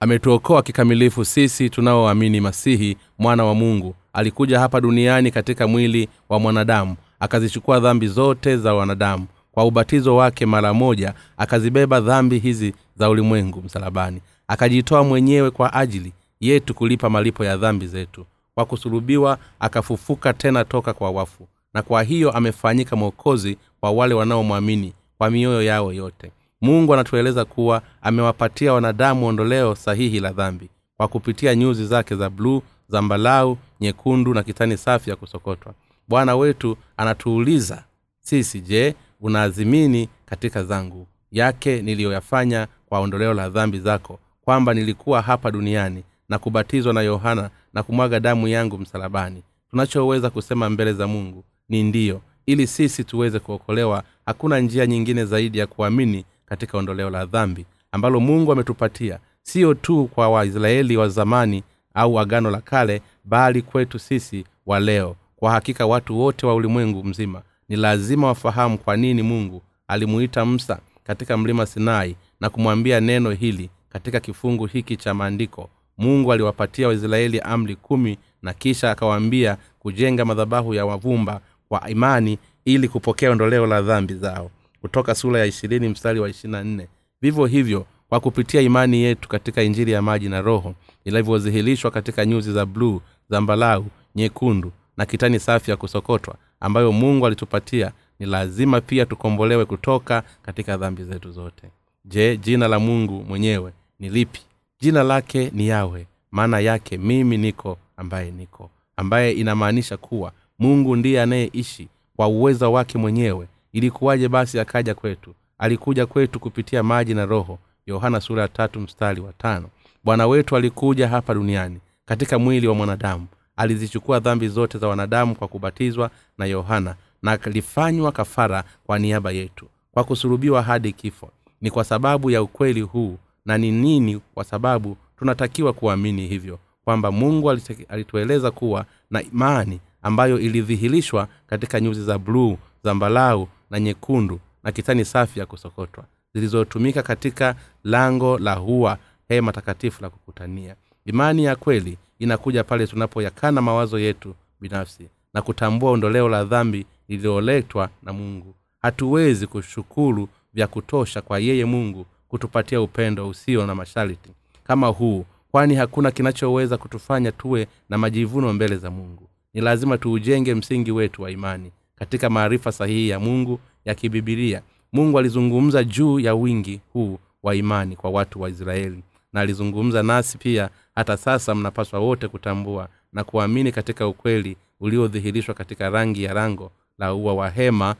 ametuokoa 0.00 0.62
kikamilifu 0.62 1.24
sisi 1.24 1.70
tunaoamini 1.70 2.40
masihi 2.40 2.96
mwana 3.18 3.44
wa 3.44 3.54
mungu. 3.54 3.94
Alikuja 4.12 4.60
hapa 4.60 4.80
duniani 4.80 5.30
katika 5.30 5.68
mwili 5.68 6.08
wa 6.28 6.38
mwanadamu 6.38 6.96
akazichukua 7.20 7.80
dhambi 7.80 8.06
zote 8.08 8.56
za 8.56 8.74
wanadamu. 8.74 9.26
Kwa 9.52 9.64
ubatizo 9.64 10.16
wake 10.16 10.46
mara 10.46 10.74
moja 10.74 11.14
akazibeba 11.36 12.00
dhambi 12.00 12.38
hizi 12.38 12.74
za 12.96 13.10
ulimwengu 13.10 13.62
msalabani. 13.62 14.20
Akajitoa 14.48 15.04
mwenyewe 15.04 15.50
kwa 15.50 15.72
ajili 15.74 16.12
yetu 16.42 16.74
kulipa 16.74 17.10
malipo 17.10 17.44
ya 17.44 17.56
dhambi 17.56 17.86
zetu. 17.86 18.26
Kwa 18.54 18.64
kusulubiwa 18.64 19.38
akafufuka 19.60 20.32
tena 20.32 20.64
toka 20.64 20.92
kwa 20.92 21.10
wafu. 21.10 21.48
Na 21.74 21.82
kwa 21.82 22.02
hiyo 22.02 22.30
amefanyika 22.32 22.96
mwokozi 22.96 23.58
kwa 23.80 23.90
wale 23.90 24.14
wanaomwamini 24.14 24.92
kwa 25.18 25.30
mioyo 25.30 25.62
yao 25.62 25.92
yote. 25.92 26.32
Mungu 26.60 26.94
anatueleza 26.94 27.44
kuwa 27.44 27.82
amewapatia 28.02 28.72
wanadamu 28.72 29.26
ondoleo 29.26 29.74
sahihi 29.74 30.20
la 30.20 30.32
dhambi 30.32 30.68
kwa 30.96 31.08
kupitia 31.08 31.54
nyuzi 31.54 31.86
zake 31.86 32.16
za 32.16 32.30
bluu 32.30 32.62
zambalau 32.88 33.58
nyekundu 33.80 34.34
na 34.34 34.42
kitani 34.42 34.76
safi 34.76 35.10
ya 35.10 35.16
kusokotwa. 35.16 35.74
Bwana 36.08 36.36
wetu 36.36 36.76
anatuuliza 36.96 37.84
sisi 38.20 38.60
je 38.60 38.94
unaazimini 39.20 40.08
katika 40.26 40.64
zangu? 40.64 41.06
Yake 41.32 41.82
niliyoyafanya 41.82 42.66
kwa 42.86 43.00
ondoleo 43.00 43.34
la 43.34 43.48
dhambi 43.48 43.78
zako 43.78 44.18
kwamba 44.44 44.74
nilikuwa 44.74 45.22
hapa 45.22 45.50
duniani 45.50 46.04
na 46.32 46.38
kubatizwa 46.38 46.92
na 46.92 47.00
yohana 47.02 47.50
na 47.74 47.82
kumwaga 47.82 48.20
damu 48.20 48.48
yangu 48.48 48.78
msalabani. 48.78 49.42
Tunachoweza 49.70 50.30
kusema 50.30 50.70
mbele 50.70 50.92
za 50.92 51.06
mungu 51.06 51.44
ni 51.68 51.82
ndiyo 51.82 52.20
ili 52.46 52.66
sisi 52.66 53.04
tuweze 53.04 53.38
kuokolewa. 53.38 54.02
Hakuna 54.26 54.60
njia 54.60 54.86
nyingine 54.86 55.24
zaidi 55.24 55.58
ya 55.58 55.66
kuamini 55.66 56.24
katika 56.46 56.78
ondoleo 56.78 57.10
la 57.10 57.26
dhambi 57.26 57.66
ambalo 57.92 58.20
mungu 58.20 58.52
ametupatia. 58.52 59.18
Sio 59.42 59.74
tu 59.74 60.10
kwa 60.14 60.28
waisraeli 60.28 60.96
wa 60.96 61.08
zamani 61.08 61.62
au 61.94 62.20
agano 62.20 62.50
la 62.50 62.60
kale 62.60 63.02
bali 63.24 63.62
kwetu 63.62 63.98
sisi 63.98 64.44
wa 64.66 64.80
leo. 64.80 65.16
Kwa 65.36 65.52
hakika 65.52 65.86
watu 65.86 66.18
wote 66.20 66.46
wa 66.46 66.54
ulimwengu 66.54 67.04
mzima 67.04 67.42
ni 67.68 67.76
lazima 67.76 68.26
wafahamu 68.26 68.78
kwa 68.78 68.96
nini 68.96 69.22
mungu 69.22 69.62
alimuita 69.88 70.44
msa 70.46 70.78
katika 71.04 71.36
mlima 71.36 71.66
sinai 71.66 72.16
na 72.40 72.50
kumwambia 72.50 73.00
neno 73.00 73.30
hili 73.30 73.70
katika 73.88 74.20
kifungu 74.20 74.66
hiki 74.66 74.96
cha 74.96 75.14
maandiko 75.14 75.70
mungu 75.98 76.32
aliwapatia 76.32 76.88
waisraeli 76.88 77.40
amri 77.40 77.76
kumi 77.76 78.18
na 78.42 78.54
kisha 78.54 78.90
akawaambia 78.90 79.56
kujenga 79.78 80.24
madhabahu 80.24 80.74
ya 80.74 80.86
wavumba 80.86 81.40
kwa 81.68 81.90
imani 81.90 82.38
ili 82.64 82.88
kupokea 82.88 83.30
ondoleo 83.30 83.66
la 83.66 83.82
dhambi 83.82 84.14
zao. 84.14 84.50
Kutoka 84.80 85.14
sura 85.14 85.40
ya 85.40 85.46
ishirini 85.46 85.88
mstari 85.88 86.20
wa 86.20 86.28
ishirina 86.28 86.64
nne. 86.64 86.88
Vivyo 87.22 87.46
hivyo 87.46 87.86
kwa 88.08 88.20
kupitia 88.20 88.60
imani 88.60 89.02
yetu 89.02 89.28
katika 89.28 89.62
injili 89.62 89.90
ya 89.92 90.02
maji 90.02 90.28
na 90.28 90.40
roho 90.42 90.74
ilivyozihilishwa 91.04 91.90
katika 91.90 92.26
nyuzi 92.26 92.52
za 92.52 92.66
bluu 92.66 93.00
zambalau 93.30 93.86
nyekundu 94.14 94.72
na 94.96 95.06
kitani 95.06 95.40
safi 95.40 95.70
ya 95.70 95.76
kusokotwa 95.76 96.34
ambayo 96.60 96.92
mungu 96.92 97.26
alitupatia 97.26 97.92
ni 98.18 98.26
lazima 98.26 98.80
pia 98.80 99.06
tukombolewe 99.06 99.64
kutoka 99.64 100.22
katika 100.42 100.76
dhambi 100.76 101.04
zetu 101.04 101.32
zote. 101.32 101.62
Je 102.04 102.36
jina 102.36 102.68
la 102.68 102.78
mungu 102.78 103.24
mwenyewe 103.28 103.72
ni 104.00 104.08
lipi 104.08 104.40
jina 104.82 105.02
lake 105.02 105.50
ni 105.54 105.68
yawe 105.68 106.06
maana 106.30 106.60
yake 106.60 106.98
mimi 106.98 107.38
niko 107.38 107.78
ambaye 107.96 108.30
niko. 108.30 108.70
Ambaye 108.96 109.32
inamaanisha 109.32 109.96
kuwa 109.96 110.32
mungu 110.58 110.96
ndiye 110.96 111.22
anayeishi 111.22 111.88
kwa 112.16 112.28
uwezo 112.28 112.72
wake 112.72 112.98
mwenyewe. 112.98 113.48
Ilikuwaje 113.72 114.28
basi 114.28 114.60
akaja 114.60 114.94
kwetu? 114.94 115.34
Alikuja 115.58 116.06
kwetu 116.06 116.40
kupitia 116.40 116.82
maji 116.82 117.14
na 117.14 117.26
roho. 117.26 117.58
Yohana 117.86 118.20
sura 118.20 118.42
ya 118.58 118.68
mstari 118.80 119.20
wa 119.20 119.32
tano. 119.32 119.68
Bwana 120.04 120.26
wetu 120.26 120.56
alikuja 120.56 121.08
hapa 121.08 121.34
duniani 121.34 121.78
katika 122.06 122.38
mwili 122.38 122.66
wa 122.66 122.74
mwanadamu. 122.74 123.26
Alizichukua 123.56 124.20
dhambi 124.20 124.48
zote 124.48 124.78
za 124.78 124.88
wanadamu 124.88 125.34
kwa 125.34 125.48
kubatizwa 125.48 126.10
na 126.38 126.46
yohana 126.46 126.94
na 127.22 127.32
alifanywa 127.42 128.12
kafara 128.12 128.64
kwa 128.86 128.98
niaba 128.98 129.30
yetu 129.30 129.66
kwa 129.92 130.04
kusurubiwa 130.04 130.62
hadi 130.62 130.92
kifo. 130.92 131.30
Ni 131.60 131.70
kwa 131.70 131.84
sababu 131.84 132.30
ya 132.30 132.42
ukweli 132.42 132.80
huu 132.80 133.18
na 133.46 133.58
ni 133.58 133.70
nini 133.70 134.20
kwa 134.34 134.44
sababu 134.44 134.96
tunatakiwa 135.18 135.72
kuamini 135.72 136.26
hivyo 136.26 136.58
kwamba 136.84 137.12
mungu 137.12 137.50
alitueleza 137.88 138.50
kuwa 138.50 138.86
na 139.10 139.22
imani 139.22 139.80
ambayo 140.02 140.38
ilidhihirishwa 140.38 141.28
katika 141.46 141.80
nyuzi 141.80 142.04
za 142.04 142.18
bluu 142.18 142.58
zambalau 142.84 143.48
na 143.70 143.80
nyekundu 143.80 144.40
na 144.64 144.72
kitani 144.72 145.04
safi 145.04 145.38
ya 145.40 145.46
kusokotwa 145.46 146.04
zilizotumika 146.34 147.02
katika 147.02 147.54
lango 147.84 148.38
la 148.38 148.54
hua 148.54 148.98
hema 149.28 149.52
takatifu 149.52 150.02
la 150.02 150.10
kukutania. 150.10 150.76
Imani 151.04 151.44
ya 151.44 151.56
kweli 151.56 151.98
inakuja 152.18 152.64
pale 152.64 152.86
tunapoyakana 152.86 153.62
mawazo 153.62 153.98
yetu 153.98 154.34
binafsi 154.60 155.08
na 155.34 155.42
kutambua 155.42 155.90
ondoleo 155.90 156.28
la 156.28 156.44
dhambi 156.44 156.86
lililoletwa 157.08 157.88
na 158.02 158.12
mungu. 158.12 158.54
Hatuwezi 158.82 159.46
kushukuru 159.46 160.28
vya 160.54 160.66
kutosha 160.66 161.22
kwa 161.22 161.38
yeye 161.38 161.64
mungu 161.64 162.06
kutupatia 162.32 162.80
upendo 162.80 163.28
usio 163.28 163.66
na 163.66 163.74
masharti 163.74 164.30
kama 164.64 164.86
huu 164.86 165.24
kwani 165.50 165.74
hakuna 165.74 166.10
kinachoweza 166.10 166.76
kutufanya 166.78 167.32
tuwe 167.32 167.66
na 167.88 167.98
majivuno 167.98 168.52
mbele 168.52 168.76
za 168.76 168.90
mungu. 168.90 169.28
Ni 169.54 169.60
lazima 169.60 169.98
tuujenge 169.98 170.54
msingi 170.54 170.92
wetu 170.92 171.22
wa 171.22 171.30
imani 171.30 171.72
katika 171.96 172.30
maarifa 172.30 172.72
sahihi 172.72 173.08
ya 173.08 173.20
mungu 173.20 173.60
ya 173.84 173.94
kibibilia. 173.94 174.62
Mungu 174.92 175.18
alizungumza 175.18 175.84
juu 175.84 176.20
ya 176.20 176.34
wingi 176.34 176.80
huu 176.92 177.18
wa 177.42 177.54
imani 177.56 177.96
kwa 177.96 178.10
watu 178.10 178.40
wa 178.40 178.50
israeli 178.50 179.02
na 179.32 179.40
alizungumza 179.40 180.02
nasi 180.02 180.38
pia 180.38 180.70
hata 180.94 181.16
sasa 181.16 181.54
mnapaswa 181.54 182.00
wote 182.00 182.28
kutambua 182.28 182.88
na 183.12 183.24
kuamini 183.24 183.72
katika 183.72 184.06
ukweli 184.08 184.56
uliodhihirishwa 184.80 185.54
katika 185.54 185.90
rangi 185.90 186.22
ya 186.24 186.34
rango 186.34 186.70
la 186.98 187.14
ua 187.14 187.34
wa 187.34 187.50
hema. 187.50 187.96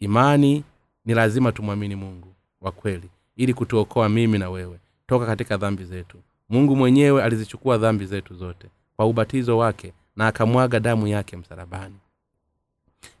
Imani 0.00 0.64
ni 1.04 1.14
lazima 1.14 1.52
tumwamini 1.52 1.96
mungu 1.96 2.31
wa 2.62 2.72
kweli 2.72 3.08
ili 3.36 3.54
kutuokoa 3.54 4.08
mimi 4.08 4.38
na 4.38 4.50
wewe 4.50 4.78
toka 5.06 5.26
katika 5.26 5.56
dhambi 5.56 5.84
zetu. 5.84 6.18
Mungu 6.48 6.76
mwenyewe 6.76 7.22
alizichukua 7.22 7.78
dhambi 7.78 8.06
zetu 8.06 8.34
zote 8.34 8.66
kwa 8.96 9.06
ubatizo 9.06 9.58
wake 9.58 9.92
na 10.16 10.26
akamwaga 10.26 10.80
damu 10.80 11.06
yake 11.06 11.36
msalabani. 11.36 11.94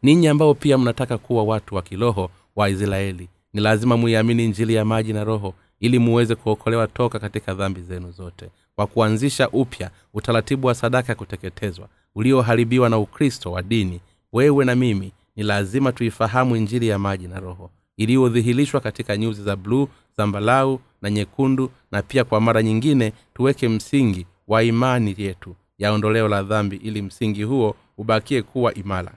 Ninyi 0.02 0.28
ambao 0.28 0.54
pia 0.54 0.78
mnataka 0.78 1.18
kuwa 1.18 1.44
watu 1.44 1.74
wa 1.74 1.82
kiroho 1.82 2.30
wa 2.56 2.68
israeli 2.70 3.28
ni 3.52 3.60
lazima 3.60 3.96
muiamini 3.96 4.46
njili 4.48 4.74
ya 4.74 4.84
maji 4.84 5.12
na 5.12 5.24
roho 5.24 5.54
ili 5.80 5.98
muweze 5.98 6.34
kuokolewa 6.34 6.86
toka 6.86 7.18
katika 7.18 7.54
dhambi 7.54 7.80
zenu 7.82 8.10
zote 8.10 8.50
kwa 8.76 8.86
kuanzisha 8.86 9.48
upya 9.48 9.90
utaratibu 10.14 10.66
wa 10.66 10.74
sadaka 10.74 11.12
ya 11.12 11.16
kuteketezwa 11.16 11.88
ulioharibiwa 12.14 12.88
na 12.88 12.98
ukristo 12.98 13.52
wa 13.52 13.62
dini. 13.62 14.00
Wewe 14.32 14.64
na 14.64 14.74
mimi 14.74 15.12
ni 15.36 15.42
lazima 15.42 15.92
tuifahamu 15.92 16.56
injili 16.56 16.88
ya 16.88 16.98
maji 16.98 17.28
na 17.28 17.40
roho 17.40 17.70
iliyodhihirishwa 17.96 18.80
katika 18.80 19.16
nyuzi 19.16 19.42
za 19.42 19.56
bluu 19.56 19.88
zambalau 20.16 20.80
na 21.02 21.10
nyekundu 21.10 21.70
na 21.92 22.02
pia 22.02 22.24
kwa 22.24 22.40
mara 22.40 22.62
nyingine 22.62 23.12
tuweke 23.34 23.68
msingi 23.68 24.26
wa 24.48 24.62
imani 24.62 25.14
yetu 25.18 25.54
ya 25.78 25.92
ondoleo 25.92 26.28
la 26.28 26.42
dhambi 26.42 26.76
ili 26.76 27.02
msingi 27.02 27.42
huo 27.42 27.76
ubakie 27.98 28.42
kuwa 28.42 28.74
imara. 28.74 29.12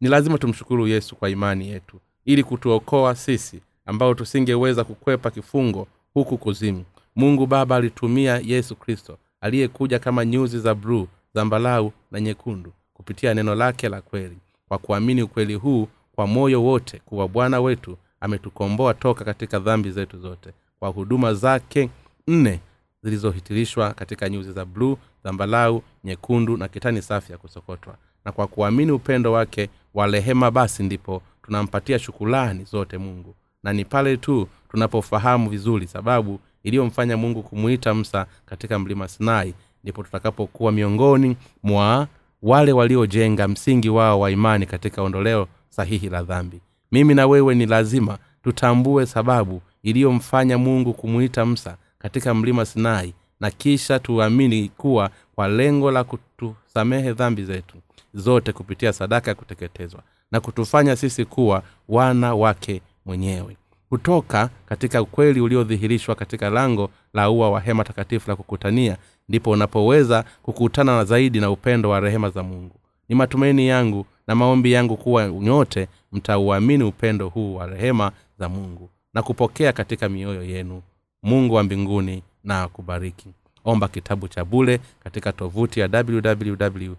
Ni 0.00 0.08
lazima 0.08 0.38
tumshukuru 0.38 0.86
yesu 0.88 1.16
kwa 1.16 1.30
imani 1.30 1.68
yetu 1.68 2.00
ili 2.24 2.44
kutuokoa 2.44 3.14
sisi 3.14 3.60
ambao 3.86 4.14
tusingeweza 4.14 4.84
kukwepa 4.84 5.30
kifungo 5.30 5.86
huku 6.14 6.38
kuzimu. 6.38 6.84
Mungu 7.16 7.46
baba 7.46 7.76
alitumia 7.76 8.40
yesu 8.44 8.76
kristo 8.76 9.18
aliyekuja 9.40 9.98
kama 9.98 10.24
nyuzi 10.24 10.58
za 10.58 10.74
bluu 10.74 11.06
zambalau 11.34 11.92
na 12.10 12.20
nyekundu 12.20 12.72
kupitia 12.94 13.34
neno 13.34 13.54
lake 13.54 13.88
la 13.88 14.00
kweli. 14.02 14.36
Kwa 14.68 14.78
kuamini 14.78 15.22
ukweli 15.22 15.54
huu 15.54 15.88
kwa 16.20 16.26
moyo 16.26 16.62
wote 16.64 16.98
kuwa 17.04 17.28
bwana 17.28 17.60
wetu 17.60 17.96
ametukomboa 18.20 18.94
toka 18.94 19.24
katika 19.24 19.58
dhambi 19.58 19.90
zetu 19.90 20.18
zote 20.18 20.50
kwa 20.78 20.88
huduma 20.88 21.34
zake 21.34 21.90
nne 22.28 22.60
zilizohitirishwa 23.02 23.94
katika 23.94 24.28
nyuzi 24.28 24.52
za 24.52 24.64
bluu 24.64 24.96
zambalau 25.24 25.82
nyekundu 26.04 26.56
na 26.56 26.68
kitani 26.68 27.02
safi 27.02 27.32
ya 27.32 27.38
kusokotwa. 27.38 27.94
Na 28.24 28.32
kwa 28.32 28.46
kuamini 28.46 28.92
upendo 28.92 29.32
wake 29.32 29.68
wa 29.94 30.06
rehema 30.06 30.50
basi 30.50 30.82
ndipo 30.82 31.22
tunampatia 31.42 31.98
shukulani 31.98 32.64
zote 32.64 32.98
mungu. 32.98 33.34
Na 33.62 33.72
ni 33.72 33.84
pale 33.84 34.16
tu 34.16 34.48
tunapofahamu 34.70 35.50
vizuri 35.50 35.86
sababu 35.86 36.40
iliyomfanya 36.62 37.16
mungu 37.16 37.42
kumwita 37.42 37.94
msa 37.94 38.26
katika 38.46 38.78
mlima 38.78 39.08
sinai 39.08 39.54
ndipo 39.82 40.02
tutakapokuwa 40.02 40.72
miongoni 40.72 41.36
mwa 41.62 42.08
wale 42.42 42.72
waliojenga 42.72 43.48
msingi 43.48 43.88
wao 43.88 44.20
wa 44.20 44.30
imani 44.30 44.66
katika 44.66 45.02
ondoleo 45.02 45.48
sahihi 45.70 46.08
la 46.08 46.22
dhambi. 46.22 46.60
Mimi 46.92 47.14
na 47.14 47.26
wewe 47.26 47.54
ni 47.54 47.66
lazima 47.66 48.18
tutambue 48.42 49.06
sababu 49.06 49.62
iliyomfanya 49.82 50.58
mungu 50.58 50.94
kumwita 50.94 51.46
msa 51.46 51.76
katika 51.98 52.34
mlima 52.34 52.64
sinai 52.66 53.14
na 53.40 53.50
kisha 53.50 53.98
tuamini 53.98 54.68
kuwa 54.68 55.10
kwa 55.34 55.48
lengo 55.48 55.90
la 55.90 56.04
kutusamehe 56.04 57.12
dhambi 57.12 57.44
zetu 57.44 57.76
zote 58.14 58.52
kupitia 58.52 58.92
sadaka 58.92 59.30
ya 59.30 59.34
kuteketezwa 59.34 60.00
na 60.32 60.40
kutufanya 60.40 60.96
sisi 60.96 61.24
kuwa 61.24 61.62
wana 61.88 62.34
wake 62.34 62.82
mwenyewe. 63.06 63.56
Kutoka 63.88 64.50
katika 64.66 65.02
ukweli 65.02 65.40
uliodhihirishwa 65.40 66.14
katika 66.14 66.50
lango 66.50 66.90
la 67.14 67.30
ua 67.30 67.50
wa 67.50 67.60
hema 67.60 67.84
takatifu 67.84 68.30
la 68.30 68.36
kukutania 68.36 68.96
ndipo 69.28 69.50
unapoweza 69.50 70.24
kukutana 70.42 70.96
na 70.96 71.04
zaidi 71.04 71.40
na 71.40 71.50
upendo 71.50 71.90
wa 71.90 72.00
rehema 72.00 72.30
za 72.30 72.42
mungu 72.42 72.79
ni 73.10 73.16
matumaini 73.16 73.68
yangu 73.68 74.06
na 74.26 74.34
maombi 74.34 74.72
yangu 74.72 74.96
kuwa 74.96 75.28
nyote 75.28 75.88
mtauamini 76.12 76.84
upendo 76.84 77.28
huu 77.28 77.54
wa 77.54 77.66
rehema 77.66 78.12
za 78.38 78.48
mungu 78.48 78.90
na 79.14 79.22
kupokea 79.22 79.72
katika 79.72 80.08
mioyo 80.08 80.42
yenu. 80.44 80.82
Mungu 81.22 81.54
wa 81.54 81.62
mbinguni 81.62 82.22
na 82.44 82.62
akubariki. 82.62 83.28
Omba 83.64 83.88
kitabu 83.88 84.28
cha 84.28 84.44
bule 84.44 84.80
katika 85.04 85.32
tovuti 85.32 85.80
ya 85.80 85.88
www 85.92 86.92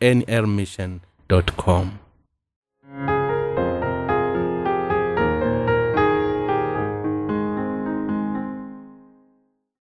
nrmission 0.00 1.00
com 1.56 1.90